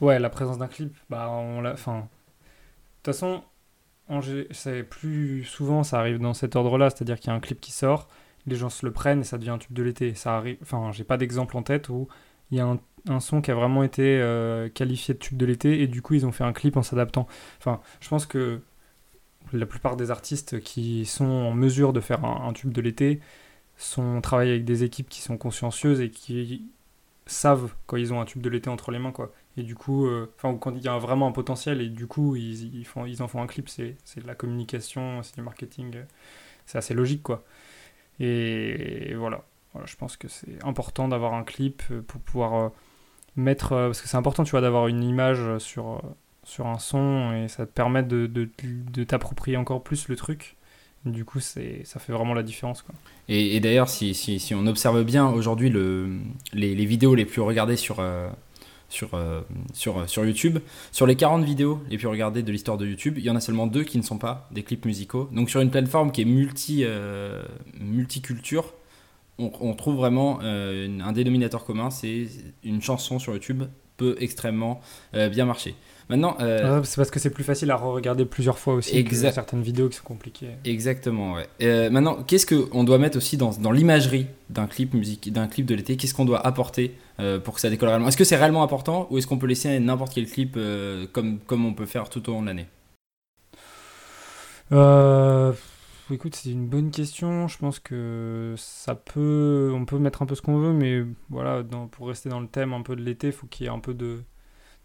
Ouais. 0.00 0.18
la 0.18 0.30
présence 0.30 0.58
d'un 0.58 0.66
clip, 0.66 0.96
bah 1.08 1.28
on 1.30 1.60
l'a. 1.60 1.72
Enfin, 1.72 1.98
de 1.98 2.02
toute 3.02 3.14
façon, 3.14 3.42
plus 4.88 5.44
souvent 5.44 5.82
ça 5.82 5.98
arrive 6.00 6.18
dans 6.18 6.34
cet 6.34 6.56
ordre-là, 6.56 6.90
c'est-à-dire 6.90 7.18
qu'il 7.18 7.28
y 7.28 7.30
a 7.30 7.36
un 7.36 7.40
clip 7.40 7.60
qui 7.60 7.72
sort, 7.72 8.08
les 8.46 8.56
gens 8.56 8.70
se 8.70 8.84
le 8.84 8.92
prennent 8.92 9.20
et 9.20 9.24
ça 9.24 9.38
devient 9.38 9.50
un 9.50 9.58
tube 9.58 9.72
de 9.72 9.82
l'été. 9.82 10.14
Ça 10.14 10.36
arrive, 10.36 10.58
enfin, 10.62 10.90
j'ai 10.92 11.04
pas 11.04 11.16
d'exemple 11.16 11.56
en 11.56 11.62
tête 11.62 11.88
où 11.88 12.08
il 12.50 12.58
y 12.58 12.60
a 12.60 12.66
un, 13.08 13.20
son 13.20 13.40
qui 13.40 13.50
a 13.50 13.54
vraiment 13.54 13.82
été 13.82 14.20
euh, 14.20 14.68
qualifié 14.68 15.14
de 15.14 15.18
tube 15.18 15.36
de 15.36 15.46
l'été 15.46 15.82
et 15.82 15.86
du 15.86 16.02
coup 16.02 16.14
ils 16.14 16.26
ont 16.26 16.32
fait 16.32 16.44
un 16.44 16.52
clip 16.52 16.76
en 16.76 16.82
s'adaptant. 16.82 17.26
Enfin, 17.58 17.80
je 18.00 18.08
pense 18.08 18.26
que 18.26 18.60
la 19.52 19.66
plupart 19.66 19.96
des 19.96 20.10
artistes 20.10 20.60
qui 20.60 21.06
sont 21.06 21.24
en 21.24 21.52
mesure 21.52 21.92
de 21.92 22.00
faire 22.00 22.24
un, 22.24 22.52
tube 22.52 22.72
de 22.72 22.80
l'été 22.80 23.20
sont 23.76 24.20
travaillent 24.20 24.50
avec 24.50 24.64
des 24.64 24.84
équipes 24.84 25.08
qui 25.08 25.22
sont 25.22 25.38
consciencieuses 25.38 26.00
et 26.00 26.10
qui 26.10 26.64
savent 27.26 27.74
quand 27.86 27.96
ils 27.96 28.12
ont 28.12 28.20
un 28.20 28.24
tube 28.24 28.42
de 28.42 28.50
l'été 28.50 28.68
entre 28.70 28.90
les 28.90 28.98
mains. 28.98 29.12
Et 29.56 29.62
du 29.62 29.74
coup, 29.74 30.06
euh, 30.06 30.30
enfin, 30.36 30.56
quand 30.56 30.74
il 30.74 30.82
y 30.82 30.88
a 30.88 30.98
vraiment 30.98 31.28
un 31.28 31.32
potentiel, 31.32 31.80
et 31.80 31.88
du 31.88 32.06
coup, 32.06 32.36
ils, 32.36 32.86
en 33.20 33.28
font 33.28 33.42
un 33.42 33.46
clip, 33.46 33.68
c'est 33.68 33.96
de 34.16 34.26
la 34.26 34.34
communication, 34.34 35.22
c'est 35.22 35.36
du 35.36 35.42
marketing, 35.42 35.96
euh, 35.96 36.04
c'est 36.66 36.78
assez 36.78 36.94
logique, 36.94 37.22
quoi. 37.22 37.44
Et, 38.20 39.14
voilà. 39.14 39.44
voilà. 39.72 39.86
je 39.86 39.96
pense 39.96 40.16
que 40.16 40.28
c'est 40.28 40.62
important 40.64 41.08
d'avoir 41.08 41.34
un 41.34 41.44
clip 41.44 41.82
euh, 41.90 42.02
pour 42.02 42.20
pouvoir 42.20 42.72
mettre. 43.36 43.70
Parce 43.70 44.02
que 44.02 44.08
c'est 44.08 44.16
important, 44.16 44.44
tu 44.44 44.52
vois, 44.52 44.60
d'avoir 44.60 44.88
une 44.88 45.02
image 45.02 45.58
sur, 45.58 46.02
sur 46.50 46.66
un 46.66 46.78
son, 46.78 47.32
et 47.32 47.48
ça 47.48 47.64
te 47.64 47.72
permet 47.72 48.02
de, 48.02 48.26
de, 48.26 48.48
de 48.64 49.04
t'approprier 49.04 49.56
encore 49.56 49.82
plus 49.82 50.08
le 50.08 50.16
truc. 50.16 50.56
Du 51.06 51.24
coup, 51.24 51.40
c'est, 51.40 51.82
ça 51.84 51.98
fait 51.98 52.12
vraiment 52.12 52.34
la 52.34 52.42
différence. 52.42 52.82
Quoi. 52.82 52.94
Et, 53.28 53.58
d'ailleurs, 53.60 53.88
si, 53.88 54.12
si, 54.14 54.38
si, 54.38 54.54
on 54.54 54.66
observe 54.66 55.02
bien 55.04 55.28
aujourd'hui 55.28 55.70
le, 55.70 56.18
les, 56.52 56.84
vidéos 56.84 57.14
les 57.14 57.24
plus 57.24 57.40
regardées 57.40 57.76
sur, 57.76 58.02
sur, 58.90 59.14
euh, 59.14 59.40
sur, 59.72 59.98
euh, 59.98 60.06
sur 60.06 60.26
YouTube. 60.26 60.58
Sur 60.92 61.06
les 61.06 61.16
40 61.16 61.44
vidéos 61.44 61.80
les 61.88 61.96
plus 61.96 62.08
regardées 62.08 62.42
de 62.42 62.52
l'histoire 62.52 62.76
de 62.76 62.86
YouTube, 62.86 63.14
il 63.16 63.24
y 63.24 63.30
en 63.30 63.36
a 63.36 63.40
seulement 63.40 63.66
deux 63.66 63.84
qui 63.84 63.96
ne 63.96 64.02
sont 64.02 64.18
pas 64.18 64.48
des 64.50 64.62
clips 64.62 64.84
musicaux. 64.84 65.30
Donc 65.32 65.48
sur 65.48 65.60
une 65.60 65.70
plateforme 65.70 66.12
qui 66.12 66.22
est 66.22 66.26
multi, 66.26 66.82
euh, 66.84 67.42
multiculture, 67.78 68.74
on, 69.38 69.72
trouve 69.72 69.96
vraiment 69.96 70.40
un 70.42 71.12
dénominateur 71.12 71.64
commun, 71.64 71.88
c'est 71.88 72.28
une 72.62 72.82
chanson 72.82 73.18
sur 73.18 73.32
YouTube 73.32 73.62
peut 74.00 74.16
extrêmement 74.20 74.80
bien 75.12 75.44
marcher. 75.44 75.74
Maintenant, 76.10 76.36
euh, 76.40 76.80
ah, 76.80 76.80
c'est 76.82 76.96
parce 76.96 77.12
que 77.12 77.20
c'est 77.20 77.30
plus 77.30 77.44
facile 77.44 77.70
à 77.70 77.76
regarder 77.76 78.24
plusieurs 78.24 78.58
fois 78.58 78.74
aussi 78.74 79.04
que 79.04 79.14
certaines 79.14 79.62
vidéos 79.62 79.88
qui 79.88 79.96
sont 79.96 80.02
compliquées. 80.02 80.48
Exactement, 80.64 81.34
ouais. 81.34 81.46
Euh, 81.62 81.88
maintenant, 81.88 82.24
qu'est-ce 82.24 82.46
qu'on 82.46 82.82
doit 82.82 82.98
mettre 82.98 83.16
aussi 83.16 83.36
dans, 83.36 83.52
dans 83.52 83.70
l'imagerie 83.70 84.26
d'un 84.48 84.66
clip 84.66 84.92
musique, 84.92 85.32
d'un 85.32 85.46
clip 85.46 85.66
de 85.66 85.76
l'été? 85.76 85.96
Qu'est-ce 85.96 86.12
qu'on 86.14 86.24
doit 86.24 86.44
apporter 86.44 86.96
euh, 87.20 87.38
pour 87.38 87.54
que 87.54 87.60
ça 87.60 87.70
décolle 87.70 87.90
réellement? 87.90 88.08
Est-ce 88.08 88.16
que 88.16 88.24
c'est 88.24 88.34
réellement 88.34 88.64
important 88.64 89.06
ou 89.10 89.18
est-ce 89.18 89.28
qu'on 89.28 89.38
peut 89.38 89.46
laisser 89.46 89.78
n'importe 89.78 90.12
quel 90.12 90.26
clip 90.26 90.58
comme, 91.12 91.38
comme 91.46 91.64
on 91.64 91.74
peut 91.74 91.86
faire 91.86 92.08
tout 92.08 92.28
au 92.28 92.32
long 92.32 92.42
de 92.42 92.48
l'année? 92.48 92.66
Écoute, 96.12 96.34
c'est 96.34 96.50
une 96.50 96.66
bonne 96.68 96.90
question. 96.90 97.46
Je 97.46 97.56
pense 97.58 97.78
que 97.78 98.54
ça 98.56 98.94
peut, 98.96 99.72
on 99.74 99.84
peut 99.84 99.98
mettre 99.98 100.22
un 100.22 100.26
peu 100.26 100.34
ce 100.34 100.42
qu'on 100.42 100.58
veut, 100.58 100.72
mais 100.72 101.04
voilà, 101.28 101.62
pour 101.92 102.08
rester 102.08 102.28
dans 102.28 102.40
le 102.40 102.48
thème 102.48 102.72
un 102.72 102.82
peu 102.82 102.96
de 102.96 103.02
l'été, 103.02 103.28
il 103.28 103.32
faut 103.32 103.46
qu'il 103.46 103.66
y 103.66 103.68
ait 103.68 103.72
un 103.72 103.78
peu 103.78 103.94
de 103.94 104.24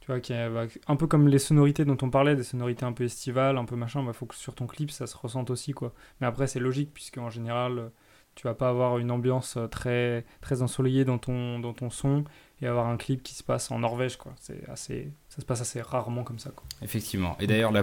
tu 0.01 0.11
vois, 0.11 0.19
qui 0.19 0.33
un 0.33 0.95
peu 0.97 1.07
comme 1.07 1.27
les 1.27 1.39
sonorités 1.39 1.83
dont 1.83 1.97
on 2.03 2.11
parlait, 2.11 2.35
des 2.35 2.43
sonorités 2.43 2.85
un 2.85 2.93
peu 2.93 3.05
estivales, 3.05 3.57
un 3.57 3.65
peu 3.65 3.75
machin, 3.75 4.03
bah, 4.03 4.13
faut 4.13 4.27
que 4.27 4.35
sur 4.35 4.53
ton 4.53 4.67
clip 4.67 4.91
ça 4.91 5.07
se 5.07 5.17
ressente 5.17 5.49
aussi 5.49 5.73
quoi. 5.73 5.93
Mais 6.21 6.27
après 6.27 6.47
c'est 6.47 6.59
logique 6.59 6.93
puisque 6.93 7.17
en 7.17 7.31
général 7.31 7.91
tu 8.35 8.43
vas 8.47 8.53
pas 8.53 8.69
avoir 8.69 8.99
une 8.99 9.09
ambiance 9.11 9.57
euh, 9.57 9.67
très 9.67 10.25
très 10.41 10.61
ensoleillée 10.61 11.05
dans 11.05 11.17
ton 11.17 11.89
son 11.89 12.25
et 12.61 12.67
avoir 12.67 12.87
un 12.87 12.97
clip 12.97 13.21
qui 13.21 13.35
se 13.35 13.43
passe 13.43 13.69
en 13.71 13.79
Norvège 13.79 14.17
quoi. 14.17 14.33
C'est 14.39 14.61
assez 14.69 15.11
ça 15.29 15.41
se 15.41 15.45
passe 15.45 15.61
assez 15.61 15.81
rarement 15.81 16.23
comme 16.23 16.39
ça 16.39 16.51
quoi. 16.55 16.65
Effectivement. 16.81 17.35
Et 17.39 17.47
d'ailleurs 17.47 17.73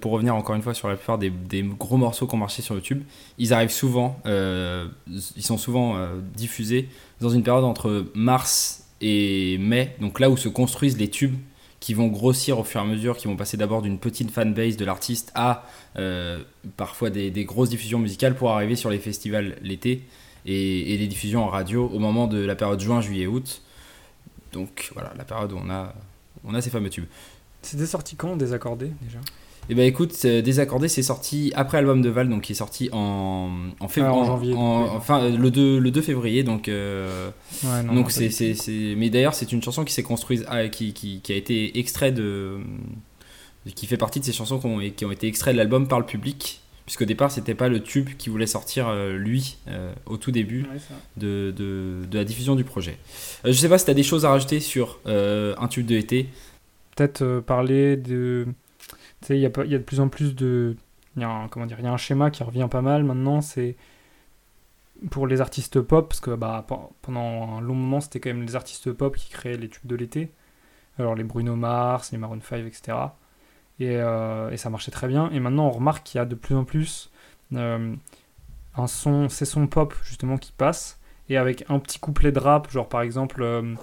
pour 0.00 0.12
revenir 0.12 0.34
encore 0.34 0.56
une 0.56 0.62
fois 0.62 0.74
sur 0.74 0.88
la 0.88 0.96
plupart 0.96 1.18
des, 1.18 1.30
des 1.30 1.62
gros 1.62 1.96
morceaux 1.96 2.26
qui 2.26 2.34
ont 2.34 2.38
marché 2.38 2.62
sur 2.62 2.74
YouTube, 2.74 3.02
ils 3.38 3.52
arrivent 3.52 3.70
souvent 3.70 4.20
euh, 4.26 4.88
ils 5.06 5.42
sont 5.42 5.58
souvent 5.58 5.96
euh, 5.96 6.20
diffusés 6.34 6.88
dans 7.20 7.30
une 7.30 7.42
période 7.42 7.64
entre 7.64 8.06
mars 8.14 8.84
et 9.00 9.58
mai, 9.58 9.94
donc 10.00 10.18
là 10.18 10.30
où 10.30 10.36
se 10.36 10.48
construisent 10.48 10.98
les 10.98 11.08
tubes 11.08 11.36
qui 11.80 11.94
vont 11.94 12.08
grossir 12.08 12.58
au 12.58 12.64
fur 12.64 12.80
et 12.80 12.84
à 12.84 12.86
mesure, 12.86 13.16
qui 13.16 13.28
vont 13.28 13.36
passer 13.36 13.56
d'abord 13.56 13.82
d'une 13.82 13.98
petite 13.98 14.30
fanbase 14.30 14.76
de 14.76 14.84
l'artiste 14.84 15.30
à 15.34 15.64
euh, 15.96 16.42
parfois 16.76 17.10
des, 17.10 17.30
grosses 17.44 17.68
diffusions 17.68 18.00
musicales 18.00 18.34
pour 18.34 18.50
arriver 18.50 18.74
sur 18.74 18.90
les 18.90 18.98
festivals 18.98 19.56
l'été 19.62 20.02
et, 20.44 20.94
et, 20.94 20.98
des 20.98 21.06
diffusions 21.06 21.44
en 21.44 21.48
radio 21.48 21.86
au 21.86 21.98
moment 21.98 22.26
de 22.26 22.38
la 22.38 22.56
période 22.56 22.80
juin, 22.80 23.00
juillet, 23.00 23.26
août. 23.26 23.62
Donc 24.52 24.90
voilà, 24.94 25.12
la 25.16 25.24
période 25.24 25.52
où 25.52 25.58
on 25.62 25.70
a, 25.70 25.94
on 26.44 26.54
a 26.54 26.60
ces 26.60 26.70
fameux 26.70 26.90
tubes. 26.90 27.06
C'était 27.62 27.86
sorti 27.86 28.16
quand, 28.16 28.36
Désaccordé 28.36 28.92
déjà? 29.02 29.18
Eh 29.70 29.74
ben 29.74 29.86
écoute, 29.86 30.14
euh, 30.24 30.40
Désaccordé, 30.40 30.88
c'est 30.88 31.02
sorti 31.02 31.52
après 31.54 31.76
l'album 31.78 32.00
de 32.00 32.08
Val, 32.08 32.28
donc 32.28 32.42
qui 32.42 32.52
est 32.52 32.54
sorti 32.54 32.88
en, 32.92 33.50
en 33.80 33.88
février. 33.88 34.16
en 34.16 34.24
janvier. 34.24 34.54
enfin, 34.56 35.28
le 35.28 35.50
2, 35.50 35.78
le 35.78 35.90
2 35.90 36.00
février, 36.00 36.42
donc. 36.42 36.68
Euh, 36.68 37.30
donc 37.92 38.10
c'est, 38.10 38.30
c'est, 38.30 38.54
Mais 38.96 39.10
d'ailleurs, 39.10 39.34
c'est 39.34 39.52
une 39.52 39.62
chanson 39.62 39.84
qui 39.84 39.92
s'est 39.92 40.02
construite, 40.02 40.44
ah, 40.48 40.68
qui, 40.68 40.94
qui, 40.94 41.20
qui, 41.20 41.32
a 41.32 41.36
été 41.36 41.78
extrait 41.78 42.12
de. 42.12 42.58
qui 43.74 43.86
fait 43.86 43.98
partie 43.98 44.20
de 44.20 44.24
ces 44.24 44.32
chansons 44.32 44.58
qui 44.58 44.66
ont, 44.66 44.78
qui 44.96 45.04
ont 45.04 45.12
été 45.12 45.26
extraites 45.26 45.54
de 45.54 45.58
l'album 45.58 45.86
par 45.86 46.00
le 46.00 46.06
public, 46.06 46.62
puisqu'au 46.88 47.04
départ, 47.04 47.30
c'était 47.30 47.54
pas 47.54 47.68
le 47.68 47.82
tube 47.82 48.08
qui 48.16 48.30
voulait 48.30 48.46
sortir 48.46 48.90
lui 49.12 49.58
au 50.06 50.16
tout 50.16 50.30
début 50.30 50.66
de, 51.18 51.52
de, 51.54 52.06
de, 52.10 52.18
la 52.18 52.24
diffusion 52.24 52.54
du 52.54 52.64
projet. 52.64 52.96
je 53.44 53.52
sais 53.52 53.68
pas 53.68 53.76
si 53.76 53.84
tu 53.84 53.90
as 53.90 53.94
des 53.94 54.02
choses 54.02 54.24
à 54.24 54.30
rajouter 54.30 54.58
sur 54.58 54.98
un 55.04 55.68
tube 55.68 55.84
de 55.84 55.96
été. 55.96 56.28
Peut-être 56.96 57.40
parler 57.40 57.98
de. 57.98 58.46
Tu 59.20 59.26
sais, 59.26 59.36
il 59.36 59.40
y, 59.40 59.42
y 59.42 59.74
a 59.74 59.78
de 59.78 59.84
plus 59.84 60.00
en 60.00 60.08
plus 60.08 60.34
de. 60.34 60.76
Il 61.16 61.22
y, 61.22 61.24
a 61.24 61.28
un, 61.28 61.48
comment 61.48 61.66
dire, 61.66 61.78
y 61.78 61.86
a 61.86 61.92
un 61.92 61.98
schéma 61.98 62.30
qui 62.30 62.42
revient 62.42 62.68
pas 62.70 62.80
mal 62.80 63.04
maintenant, 63.04 63.40
c'est 63.40 63.76
pour 65.10 65.26
les 65.26 65.40
artistes 65.40 65.80
pop, 65.80 66.08
parce 66.08 66.20
que 66.20 66.30
bah, 66.30 66.66
pendant 67.02 67.56
un 67.56 67.60
long 67.60 67.74
moment, 67.74 68.00
c'était 68.00 68.20
quand 68.20 68.30
même 68.30 68.44
les 68.44 68.56
artistes 68.56 68.92
pop 68.92 69.16
qui 69.16 69.28
créaient 69.28 69.56
les 69.56 69.68
tubes 69.68 69.86
de 69.86 69.96
l'été. 69.96 70.30
Alors 70.98 71.14
les 71.14 71.24
Bruno 71.24 71.54
Mars, 71.54 72.10
les 72.12 72.18
Maroon 72.18 72.40
5, 72.40 72.66
etc. 72.66 72.96
Euh, 73.80 74.50
et, 74.50 74.56
ça 74.56 74.70
marchait 74.70 74.90
très 74.90 75.08
bien. 75.08 75.30
Et 75.30 75.40
maintenant, 75.40 75.66
on 75.66 75.70
remarque 75.70 76.04
qu'il 76.04 76.18
y 76.18 76.20
a 76.20 76.24
de 76.24 76.34
plus 76.34 76.54
en 76.54 76.64
plus 76.64 77.10
euh, 77.54 77.94
un 78.76 78.86
son, 78.86 79.28
ces 79.28 79.44
sons 79.44 79.66
pop 79.66 79.94
justement 80.02 80.36
qui 80.36 80.52
passent, 80.52 81.00
et 81.28 81.36
avec 81.36 81.64
un 81.68 81.78
petit 81.78 81.98
couplet 81.98 82.32
de 82.32 82.38
rap, 82.38 82.70
genre 82.70 82.88
par 82.88 83.02
exemple, 83.02 83.42
euh, 83.42 83.74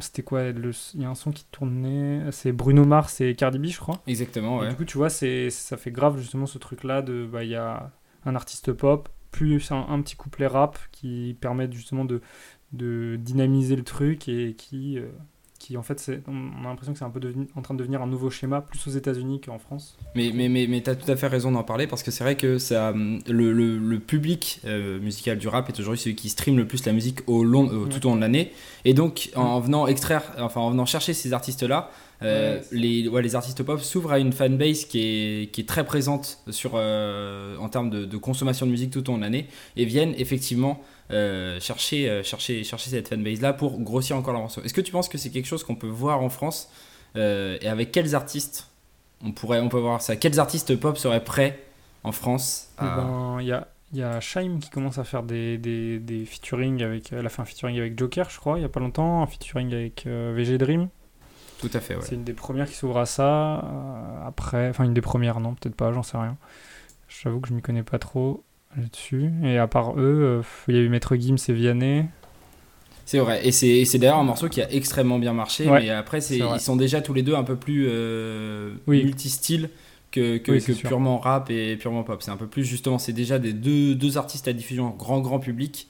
c'était 0.00 0.22
quoi 0.22 0.44
Il 0.44 1.00
y 1.00 1.04
a 1.04 1.08
un 1.08 1.14
son 1.14 1.32
qui 1.32 1.44
tournait, 1.50 2.22
c'est 2.32 2.52
Bruno 2.52 2.84
Mars 2.84 3.20
et 3.20 3.34
Cardi 3.34 3.58
B, 3.58 3.66
je 3.66 3.78
crois. 3.78 4.00
Exactement, 4.06 4.58
ouais. 4.58 4.68
du 4.68 4.76
coup, 4.76 4.84
tu 4.84 4.98
vois, 4.98 5.10
ça 5.10 5.76
fait 5.76 5.90
grave 5.90 6.18
justement 6.18 6.46
ce 6.46 6.58
truc-là 6.58 7.02
de, 7.02 7.28
bah, 7.30 7.44
il 7.44 7.50
y 7.50 7.56
a 7.56 7.90
un 8.24 8.36
artiste 8.36 8.72
pop, 8.72 9.08
plus 9.30 9.70
un, 9.70 10.00
petit 10.02 10.16
couplet 10.16 10.46
rap 10.46 10.78
qui 10.92 11.36
permet 11.40 11.70
justement 11.70 12.04
de, 12.04 12.20
de 12.72 13.16
dynamiser 13.16 13.76
le 13.76 13.84
truc 13.84 14.28
et 14.28 14.54
qui, 14.54 14.98
euh, 14.98 15.08
qui 15.58 15.76
en 15.76 15.82
fait, 15.82 16.10
on 16.28 16.64
a 16.64 16.68
l'impression 16.68 16.92
que 16.92 16.98
c'est 16.98 17.04
un 17.04 17.10
peu 17.10 17.20
en 17.56 17.62
train 17.62 17.74
de 17.74 17.78
devenir 17.78 18.00
un 18.00 18.06
nouveau 18.06 18.30
schéma, 18.30 18.60
plus 18.60 18.86
aux 18.86 18.90
États-Unis 18.90 19.40
qu'en 19.40 19.58
France. 19.58 19.96
Mais, 20.14 20.30
mais, 20.34 20.48
mais, 20.48 20.66
mais 20.68 20.80
tu 20.82 20.90
as 20.90 20.96
tout 20.96 21.10
à 21.10 21.16
fait 21.16 21.26
raison 21.26 21.50
d'en 21.50 21.64
parler 21.64 21.86
parce 21.86 22.02
que 22.02 22.10
c'est 22.10 22.24
vrai 22.24 22.36
que 22.36 22.58
ça, 22.58 22.92
le, 22.92 23.52
le, 23.52 23.78
le 23.78 23.98
public 23.98 24.60
euh, 24.64 25.00
musical 25.00 25.38
du 25.38 25.48
rap 25.48 25.68
est 25.68 25.78
aujourd'hui 25.80 26.00
celui 26.00 26.16
qui 26.16 26.28
stream 26.28 26.56
le 26.56 26.66
plus 26.66 26.84
la 26.86 26.92
musique 26.92 27.20
au 27.26 27.44
long, 27.44 27.68
euh, 27.72 27.86
tout 27.86 28.06
au 28.06 28.10
long 28.10 28.16
de 28.16 28.20
l'année. 28.20 28.52
Et 28.84 28.94
donc, 28.94 29.30
en 29.34 29.60
venant 29.60 29.86
extraire, 29.86 30.22
enfin, 30.38 30.60
en 30.60 30.70
venant 30.70 30.86
chercher 30.86 31.12
ces 31.12 31.32
artistes-là, 31.32 31.90
euh, 32.22 32.60
les, 32.72 33.06
ouais, 33.08 33.22
les 33.22 33.36
artistes 33.36 33.62
pop 33.62 33.80
s'ouvrent 33.80 34.12
à 34.12 34.18
une 34.18 34.32
fanbase 34.32 34.84
qui 34.86 35.00
est, 35.00 35.52
qui 35.52 35.60
est 35.60 35.68
très 35.68 35.84
présente 35.84 36.40
sur, 36.50 36.72
euh, 36.74 37.56
en 37.58 37.68
termes 37.68 37.90
de, 37.90 38.16
consommation 38.16 38.66
de 38.66 38.72
musique 38.72 38.90
tout 38.90 39.08
au 39.08 39.12
long 39.12 39.18
de 39.18 39.22
l'année 39.22 39.46
et 39.76 39.84
viennent 39.84 40.14
effectivement 40.18 40.82
euh, 41.10 41.60
chercher, 41.60 42.22
chercher, 42.24 42.64
chercher 42.64 42.90
cette 42.90 43.08
fanbase 43.08 43.40
là 43.40 43.52
pour 43.52 43.80
grossir 43.80 44.16
encore 44.16 44.32
leur 44.32 44.42
morceau. 44.42 44.62
Est-ce 44.62 44.74
que 44.74 44.80
tu 44.80 44.92
penses 44.92 45.08
que 45.08 45.18
c'est 45.18 45.30
quelque 45.30 45.46
chose 45.46 45.62
qu'on 45.62 45.76
peut 45.76 45.86
voir 45.86 46.22
en 46.22 46.28
France 46.28 46.70
et 47.14 47.68
avec 47.68 47.92
quels 47.92 48.14
artistes 48.14 48.68
on 49.24 49.32
pourrait 49.32 49.60
on 49.60 49.68
peut 49.68 49.78
voir 49.78 50.02
ça? 50.02 50.16
Quels 50.16 50.38
artistes 50.40 50.76
pop 50.76 50.98
seraient 50.98 51.24
prêts 51.24 51.64
en 52.04 52.12
France 52.12 52.68
Il 52.80 52.86
ben, 52.86 53.40
y 53.42 53.52
a 53.52 53.68
il 53.94 54.00
y 54.00 54.02
a 54.02 54.20
Shaim 54.20 54.58
qui 54.60 54.68
commence 54.68 54.98
à 54.98 55.04
faire 55.04 55.22
des, 55.22 55.56
des, 55.56 55.98
des 55.98 56.26
featuring 56.26 56.82
avec. 56.82 57.10
Elle 57.10 57.24
a 57.24 57.30
fait 57.30 57.40
un 57.40 57.46
featuring 57.46 57.78
avec 57.78 57.98
Joker, 57.98 58.28
je 58.28 58.38
crois, 58.38 58.58
il 58.58 58.62
y 58.62 58.64
a 58.66 58.68
pas 58.68 58.80
longtemps, 58.80 59.22
un 59.22 59.26
featuring 59.26 59.72
avec 59.72 60.06
VG 60.06 60.58
Dream. 60.58 60.90
Tout 61.58 61.70
à 61.72 61.80
fait, 61.80 61.96
ouais. 61.96 62.02
C'est 62.02 62.14
une 62.14 62.24
des 62.24 62.34
premières 62.34 62.68
qui 62.68 62.74
s'ouvre 62.74 62.98
à 62.98 63.06
ça. 63.06 63.58
Euh, 63.58 64.26
après, 64.26 64.68
enfin, 64.68 64.84
une 64.84 64.94
des 64.94 65.00
premières, 65.00 65.40
non, 65.40 65.54
peut-être 65.54 65.74
pas, 65.74 65.92
j'en 65.92 66.02
sais 66.02 66.16
rien. 66.16 66.36
J'avoue 67.08 67.40
que 67.40 67.48
je 67.48 67.54
m'y 67.54 67.62
connais 67.62 67.82
pas 67.82 67.98
trop 67.98 68.44
là-dessus. 68.76 69.30
Et 69.42 69.58
à 69.58 69.66
part 69.66 69.98
eux, 69.98 70.42
euh, 70.42 70.42
il 70.68 70.76
y 70.76 70.78
a 70.78 70.82
eu 70.82 70.88
Maître 70.88 71.16
Gims 71.16 71.36
et 71.48 71.52
Vianney. 71.52 72.04
C'est 73.04 73.20
vrai, 73.20 73.40
et 73.42 73.52
c'est 73.52 73.98
d'ailleurs 73.98 74.18
un 74.18 74.24
morceau 74.24 74.50
qui 74.50 74.60
a 74.60 74.70
extrêmement 74.70 75.18
bien 75.18 75.32
marché, 75.32 75.66
mais 75.66 75.88
après 75.88 76.18
ils 76.18 76.60
sont 76.60 76.76
déjà 76.76 77.00
tous 77.00 77.14
les 77.14 77.22
deux 77.22 77.34
un 77.34 77.42
peu 77.42 77.56
plus 77.56 77.86
euh, 77.88 78.74
multi-style 78.86 79.70
que, 80.12 80.36
que, 80.36 80.72
purement 80.72 81.16
rap 81.16 81.50
et 81.50 81.76
purement 81.76 82.02
pop. 82.02 82.22
C'est 82.22 82.30
un 82.30 82.36
peu 82.36 82.46
plus 82.46 82.64
justement, 82.64 82.98
c'est 82.98 83.14
déjà 83.14 83.38
des 83.38 83.54
deux, 83.54 83.94
deux 83.94 84.18
artistes 84.18 84.46
à 84.46 84.52
diffusion 84.52 84.90
grand 84.90 85.20
grand 85.20 85.38
public 85.38 85.88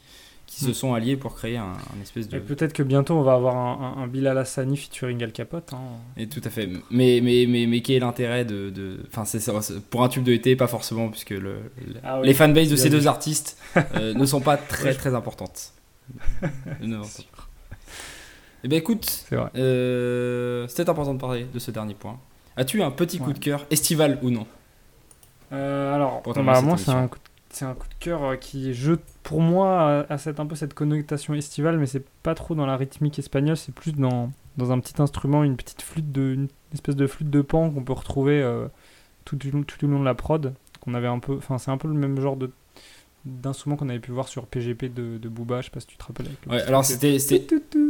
qui 0.49 0.65
se 0.65 0.73
sont 0.73 0.95
alliés 0.95 1.17
pour 1.17 1.35
créer 1.35 1.59
un, 1.59 1.75
espèce 2.03 2.27
de. 2.27 2.39
Et 2.39 2.41
peut-être 2.41 2.73
que 2.73 2.83
bientôt 2.83 3.15
on 3.15 3.23
va 3.23 3.35
avoir 3.35 3.55
un, 3.55 4.03
un, 4.03 4.07
Bilal 4.07 4.39
Hassani 4.39 4.79
featuring 4.79 5.23
Al 5.23 5.31
Capote. 5.31 5.75
Hein. 5.75 5.79
Et 6.17 6.27
tout 6.27 6.41
à 6.43 6.49
fait. 6.49 6.67
Mais, 6.91 7.21
mais, 7.23 7.45
mais, 7.47 7.67
mais 7.67 7.83
quel 7.83 7.97
est 7.97 8.01
l'intérêt 8.01 8.47
de. 8.47 8.99
Enfin, 9.09 9.27
c'est 9.27 9.81
pour 9.91 10.03
un 10.03 10.09
tube 10.09 10.25
de 10.25 10.33
été, 10.33 10.57
pas 10.57 10.67
forcément, 10.67 11.11
puisque 11.11 11.31
le, 11.31 11.57
ah 12.03 12.21
les 12.23 12.33
fanbases 12.33 12.71
de 12.71 12.77
ces 12.77 12.89
deux 12.89 13.07
artistes 13.07 13.59
euh, 13.95 14.15
ne 14.15 14.25
sont 14.25 14.41
pas 14.41 14.57
très 14.69 14.95
très 14.95 15.15
importantes. 15.15 15.73
Eh 18.65 18.67
bien 18.67 18.79
écoute, 18.79 19.25
euh, 19.55 20.67
c'était 20.67 20.91
important 20.91 21.15
de 21.15 21.21
parler 21.21 21.47
de 21.53 21.59
ce 21.61 21.71
dernier 21.71 21.95
point. 21.95 22.19
As-tu 22.57 22.83
un 22.83 22.91
petit 22.91 23.21
coup 23.21 23.33
de 23.33 23.39
cœur, 23.39 23.65
estival 23.71 24.19
ou 24.21 24.31
non? 24.31 24.49
Euh, 25.53 25.95
Alors, 25.95 26.23
bah, 26.25 26.61
moi 26.61 26.77
c'est 26.77 26.91
un 26.91 27.07
coup 27.07 27.19
de 27.19 27.28
c'est 27.51 27.65
un 27.65 27.75
coup 27.75 27.89
de 27.89 27.95
cœur 27.99 28.25
euh, 28.25 28.37
qui, 28.37 28.75
je, 28.75 28.93
pour 29.23 29.41
moi, 29.41 30.07
a, 30.09 30.19
cette, 30.19 30.41
un 30.41 30.47
peu 30.47 30.55
cette 30.55 30.75
connotation 30.75 31.35
estivale, 31.35 31.79
mais 31.79 31.87
c'est 31.87 32.07
pas 32.23 32.35
trop 32.35 32.55
dans 32.55 32.67
la 32.67 32.77
rythmique 32.77 33.19
espagnole, 33.19 33.57
c'est 33.57 33.75
plus 33.75 33.93
dans, 33.93 34.31
dans 34.57 34.73
un 34.73 34.79
petit 34.81 35.01
instrument, 35.01 35.45
une 35.45 35.57
petite 35.57 35.83
flûte, 35.83 36.13
de, 36.13 36.35
une 36.35 36.49
espèce 36.73 36.97
de 36.97 37.07
flûte 37.07 37.31
de 37.31 37.41
pan 37.41 37.71
qu'on 37.71 37.83
peut 37.83 37.93
retrouver 37.93 38.43
euh, 38.43 38.67
tout, 39.25 39.37
du, 39.37 39.51
tout 39.51 39.87
long 39.87 40.01
de 40.01 40.05
la 40.05 40.15
prod. 40.15 40.55
Qu'on 40.81 40.95
avait 40.95 41.09
un 41.09 41.19
peu, 41.19 41.37
enfin, 41.37 41.59
c'est 41.59 41.71
un 41.71 41.79
peu 41.79 41.89
le 41.89 41.95
même 41.95 42.21
genre 42.21 42.37
de 42.37 42.51
d'instrument 43.25 43.77
qu'on 43.77 43.89
avait 43.91 43.99
pu 43.99 44.13
voir 44.13 44.29
sur 44.29 44.47
PGP 44.47 44.85
de, 44.85 45.19
de 45.19 45.29
Booba, 45.29 45.61
je 45.61 45.67
sais 45.67 45.71
pas 45.71 45.81
si 45.81 45.89
tu 45.89 45.97
te 45.99 46.05
rappelles. 46.05 46.29
ouais, 46.49 46.63
alors 46.63 46.83
c'était 46.85 47.19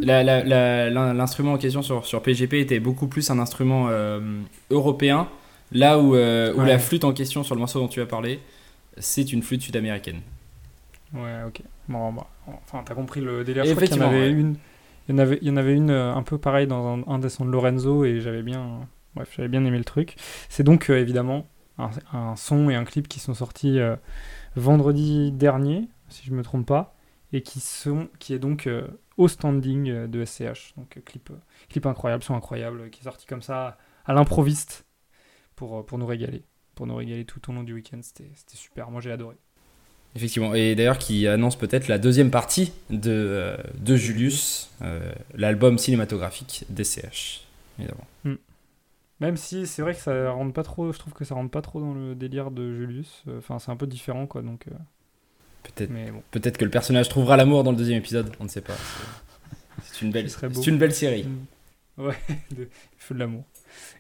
l'instrument 0.03 1.53
en 1.53 1.59
question 1.59 1.83
sur, 1.83 2.07
sur 2.07 2.23
PGP 2.23 2.55
était 2.55 2.81
beaucoup 2.81 3.07
plus 3.07 3.31
un 3.31 3.39
instrument 3.39 3.87
euh, 3.89 4.41
européen, 4.71 5.29
là 5.71 6.01
où, 6.01 6.15
où 6.15 6.65
la 6.65 6.79
flûte 6.81 7.05
en 7.05 7.13
question 7.13 7.45
sur 7.45 7.55
le 7.55 7.61
morceau 7.61 7.79
dont 7.79 7.89
tu 7.89 8.01
as 8.01 8.07
parlé, 8.07 8.41
c'est 9.01 9.33
une 9.33 9.43
flûte 9.43 9.63
sud-américaine. 9.63 10.21
Ouais, 11.13 11.43
ok. 11.47 11.63
Bon, 11.89 12.13
bah, 12.13 12.27
enfin, 12.47 12.83
t'as 12.85 12.95
compris 12.95 13.21
le 13.21 13.45
délire. 13.45 13.65
Je 13.65 13.73
il 13.73 13.97
y 13.97 13.99
en 13.99 14.01
avait 14.01 14.31
une. 14.31 14.57
Il 15.09 15.13
y 15.13 15.15
en 15.15 15.19
avait, 15.19 15.39
il 15.41 15.49
y 15.49 15.51
en 15.51 15.57
avait 15.57 15.75
une 15.75 15.91
euh, 15.91 16.15
un 16.15 16.23
peu 16.23 16.37
pareil 16.37 16.67
dans 16.67 17.03
un, 17.07 17.19
des 17.19 17.31
sons 17.31 17.47
de 17.47 17.51
Lorenzo 17.51 18.05
et 18.05 18.21
j'avais 18.21 18.43
bien, 18.43 18.87
bref, 19.15 19.33
j'avais 19.35 19.49
bien 19.49 19.65
aimé 19.65 19.79
le 19.79 19.85
truc. 19.85 20.17
C'est 20.51 20.65
donc 20.65 20.91
euh, 20.91 21.01
évidemment 21.01 21.47
un, 21.79 22.37
son 22.37 22.69
et 22.69 22.75
un 22.75 22.85
clip 22.85 23.09
qui 23.09 23.19
sont 23.19 23.33
sortis 23.33 23.79
euh, 23.79 23.97
vendredi 24.55 25.33
dernier, 25.33 25.89
si 26.11 26.27
je 26.27 26.35
me 26.35 26.43
trompe 26.43 26.67
pas, 26.67 26.95
et 27.33 27.41
qui 27.41 27.61
sont, 27.61 28.09
qui 28.19 28.35
est 28.35 28.39
donc 28.39 28.69
au 29.17 29.29
standing 29.29 30.07
de 30.07 30.25
SCH. 30.27 30.75
Donc 30.77 31.01
clip, 31.07 31.31
clip 31.71 31.87
incroyable, 31.87 32.23
son 32.23 32.35
incroyable, 32.35 32.91
qui 32.91 33.01
est 33.01 33.05
sorti 33.05 33.27
comme 33.27 33.43
ça 33.43 33.79
à 34.05 34.13
l'improviste 34.13 34.85
pour, 35.57 35.87
pour 35.87 35.97
nous 35.97 36.07
régaler 36.07 36.45
pour 36.79 36.87
nous 36.87 36.95
régaler 36.95 37.25
tout 37.25 37.41
au 37.51 37.53
long 37.53 37.65
du 37.65 37.75
week-end. 37.75 37.99
C'était 38.03 38.31
super, 38.55 38.89
moi 38.93 39.01
j'ai 39.01 39.11
adoré. 39.11 39.35
Effectivement, 40.15 40.55
et 40.55 40.77
d'ailleurs 40.77 40.99
qui 40.99 41.27
annonce 41.27 41.57
peut-être 41.57 41.89
la 41.89 41.99
deuxième 41.99 42.31
partie 42.31 42.73
de, 42.89 43.11
euh, 43.11 43.57
de 43.81 43.97
Julius, 43.97 44.71
euh, 44.83 45.13
l'album 45.35 45.77
cinématographique 45.77 46.67
DCH, 46.71 47.45
évidemment. 47.81 48.07
Hmm. 48.23 48.37
Même 49.19 49.37
si 49.37 49.67
c'est 49.67 49.83
vrai 49.83 49.93
que 49.93 50.01
ça 50.01 50.31
rentre 50.31 50.53
pas 50.53 50.63
trop, 50.63 50.93
je 50.93 51.01
trouve 51.01 51.15
que 51.15 51.25
ça 51.25 51.35
rentre 51.35 51.51
pas 51.51 51.63
trop 51.63 51.81
dans 51.81 51.95
le 51.95 52.15
délire 52.15 52.53
de 52.53 52.73
Julius. 52.73 53.25
Enfin, 53.39 53.59
c'est 53.59 53.73
un 53.73 53.77
peu 53.77 53.89
différent 53.89 54.29
quoi, 54.29 54.43
donc. 54.43 54.69
Euh, 54.69 54.75
peut-être 55.65 55.93
bon. 55.93 56.23
peut 56.31 56.39
que 56.39 56.65
le 56.65 56.71
personnage 56.71 57.09
trouvera 57.09 57.37
l'amour 57.37 57.65
dans 57.65 57.73
le 57.73 57.77
deuxième 57.77 57.99
épisode, 57.99 58.31
on 58.39 58.45
ne 58.45 58.49
sait 58.49 58.61
pas. 58.61 58.77
C'est 59.83 60.03
une, 60.03 60.13
belle, 60.13 60.29
une 60.65 60.79
belle 60.79 60.95
série. 60.95 61.27
Ouais, 61.97 62.15
de 62.57 62.69
feu 62.99 63.17
de 63.17 63.19
l'amour. 63.19 63.45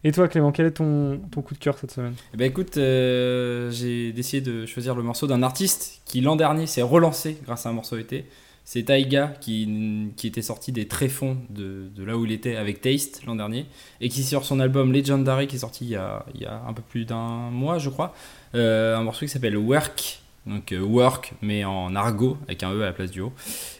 Et 0.04 0.12
toi, 0.12 0.28
Clément, 0.28 0.52
quel 0.52 0.66
est 0.66 0.72
ton, 0.72 1.20
ton 1.30 1.42
coup 1.42 1.54
de 1.54 1.58
cœur 1.58 1.76
cette 1.78 1.90
semaine? 1.90 2.14
Eh 2.34 2.36
ben, 2.36 2.44
Écoute, 2.44 2.76
euh, 2.76 3.70
j'ai 3.70 4.12
décidé 4.12 4.40
de 4.40 4.66
choisir 4.66 4.94
le 4.94 5.02
morceau 5.02 5.26
d'un 5.26 5.42
artiste 5.42 6.00
qui, 6.04 6.20
l'an 6.20 6.36
dernier, 6.36 6.66
s'est 6.66 6.82
relancé 6.82 7.36
grâce 7.44 7.66
à 7.66 7.70
un 7.70 7.72
morceau 7.72 7.96
été. 7.96 8.26
C'est 8.64 8.82
Taiga 8.82 9.32
qui, 9.40 10.12
qui, 10.16 10.26
était 10.26 10.42
sorti 10.42 10.72
des 10.72 10.86
tréfonds 10.86 11.38
de, 11.48 11.88
de, 11.96 12.04
là 12.04 12.18
où 12.18 12.26
il 12.26 12.32
était 12.32 12.56
avec 12.56 12.82
Taste 12.82 13.24
l'an 13.24 13.34
dernier 13.34 13.64
et 14.02 14.10
qui 14.10 14.22
sur 14.22 14.44
son 14.44 14.60
album 14.60 14.92
Legendary 14.92 15.46
qui 15.46 15.56
est 15.56 15.60
sorti 15.60 15.86
il 15.86 15.90
y 15.92 15.96
a, 15.96 16.26
il 16.34 16.42
y 16.42 16.44
a 16.44 16.60
un 16.68 16.74
peu 16.74 16.82
plus 16.82 17.06
d'un 17.06 17.48
mois 17.48 17.78
je 17.78 17.88
crois. 17.88 18.14
Euh, 18.54 18.94
un 18.94 19.02
morceau 19.04 19.24
qui 19.24 19.32
s'appelle 19.32 19.56
Work 19.56 20.20
donc 20.44 20.72
euh, 20.72 20.80
Work 20.80 21.32
mais 21.40 21.64
en 21.64 21.96
argot 21.96 22.36
avec 22.46 22.62
un 22.62 22.74
E 22.74 22.82
à 22.82 22.84
la 22.84 22.92
place 22.92 23.10
du 23.10 23.22
O 23.22 23.32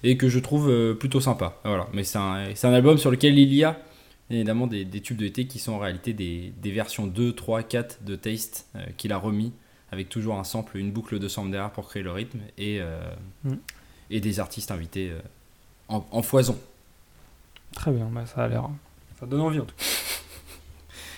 et 0.04 0.16
que 0.16 0.30
je 0.30 0.38
trouve 0.38 0.94
plutôt 0.98 1.20
sympa. 1.20 1.58
Voilà. 1.66 1.86
Mais 1.92 2.02
c'est 2.02 2.16
un, 2.16 2.46
un, 2.62 2.72
album 2.72 2.96
sur 2.96 3.10
lequel 3.10 3.38
il 3.38 3.52
y 3.52 3.64
a 3.64 3.78
évidemment 4.30 4.66
des, 4.66 4.86
tubes 5.00 5.16
de 5.16 5.26
été 5.26 5.46
qui 5.46 5.58
sont 5.58 5.72
en 5.72 5.78
réalité 5.78 6.12
des, 6.12 6.70
versions 6.70 7.06
2, 7.06 7.32
3, 7.32 7.62
4 7.62 8.04
de 8.04 8.16
Taste 8.16 8.66
euh, 8.76 8.84
qu'il 8.96 9.12
a 9.12 9.18
remis 9.18 9.52
avec 9.90 10.08
toujours 10.08 10.36
un 10.36 10.44
sample, 10.44 10.76
une 10.76 10.92
boucle 10.92 11.18
de 11.18 11.28
sample 11.28 11.50
derrière 11.50 11.70
pour 11.70 11.88
créer 11.88 12.02
le 12.02 12.12
rythme 12.12 12.40
et, 12.58 12.78
euh, 12.80 13.00
mm. 13.44 13.54
et 14.10 14.20
des 14.20 14.38
artistes 14.38 14.70
invités 14.70 15.10
euh, 15.10 15.20
en, 15.88 16.22
foison. 16.22 16.58
Très 17.72 17.90
bien, 17.90 18.06
bah, 18.12 18.26
ça 18.26 18.44
a 18.44 18.48
l'air. 18.48 18.68
Ça 19.18 19.26
donne 19.26 19.40
envie 19.40 19.60
en 19.60 19.64
tout 19.64 19.74
cas. 19.76 19.84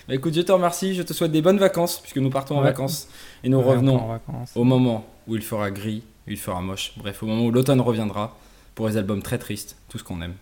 Bah, 0.09 0.15
écoute, 0.15 0.35
je 0.35 0.41
te 0.41 0.51
remercie, 0.51 0.95
je 0.95 1.03
te 1.03 1.13
souhaite 1.13 1.31
des 1.31 1.43
bonnes 1.43 1.59
vacances 1.59 2.01
puisque 2.01 2.17
nous 2.17 2.31
partons 2.31 2.59
en 2.59 2.63
vacances 2.63 3.07
et 3.45 3.49
nous 3.49 3.61
revenons 3.61 4.19
au 4.57 4.65
moment 4.65 5.07
où 5.29 5.37
il 5.37 5.43
fera 5.43 5.71
gris, 5.71 6.03
où 6.27 6.31
il 6.31 6.39
fera 6.39 6.61
moche, 6.63 6.95
bref, 6.97 7.23
au 7.23 7.27
moment 7.27 7.45
où 7.45 7.51
l'automne 7.53 7.81
reviendra 7.81 8.37
pour 8.75 8.89
les 8.89 8.97
albums 8.97 9.23
très 9.23 9.39
tristes, 9.39 9.77
tout 9.89 9.99
ce 9.99 10.03
qu'on 10.03 10.21
aime. 10.23 10.35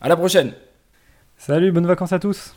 À 0.00 0.08
la 0.08 0.16
prochaine! 0.16 0.54
Salut, 1.46 1.72
bonnes 1.72 1.86
vacances 1.86 2.14
à 2.14 2.18
tous 2.18 2.54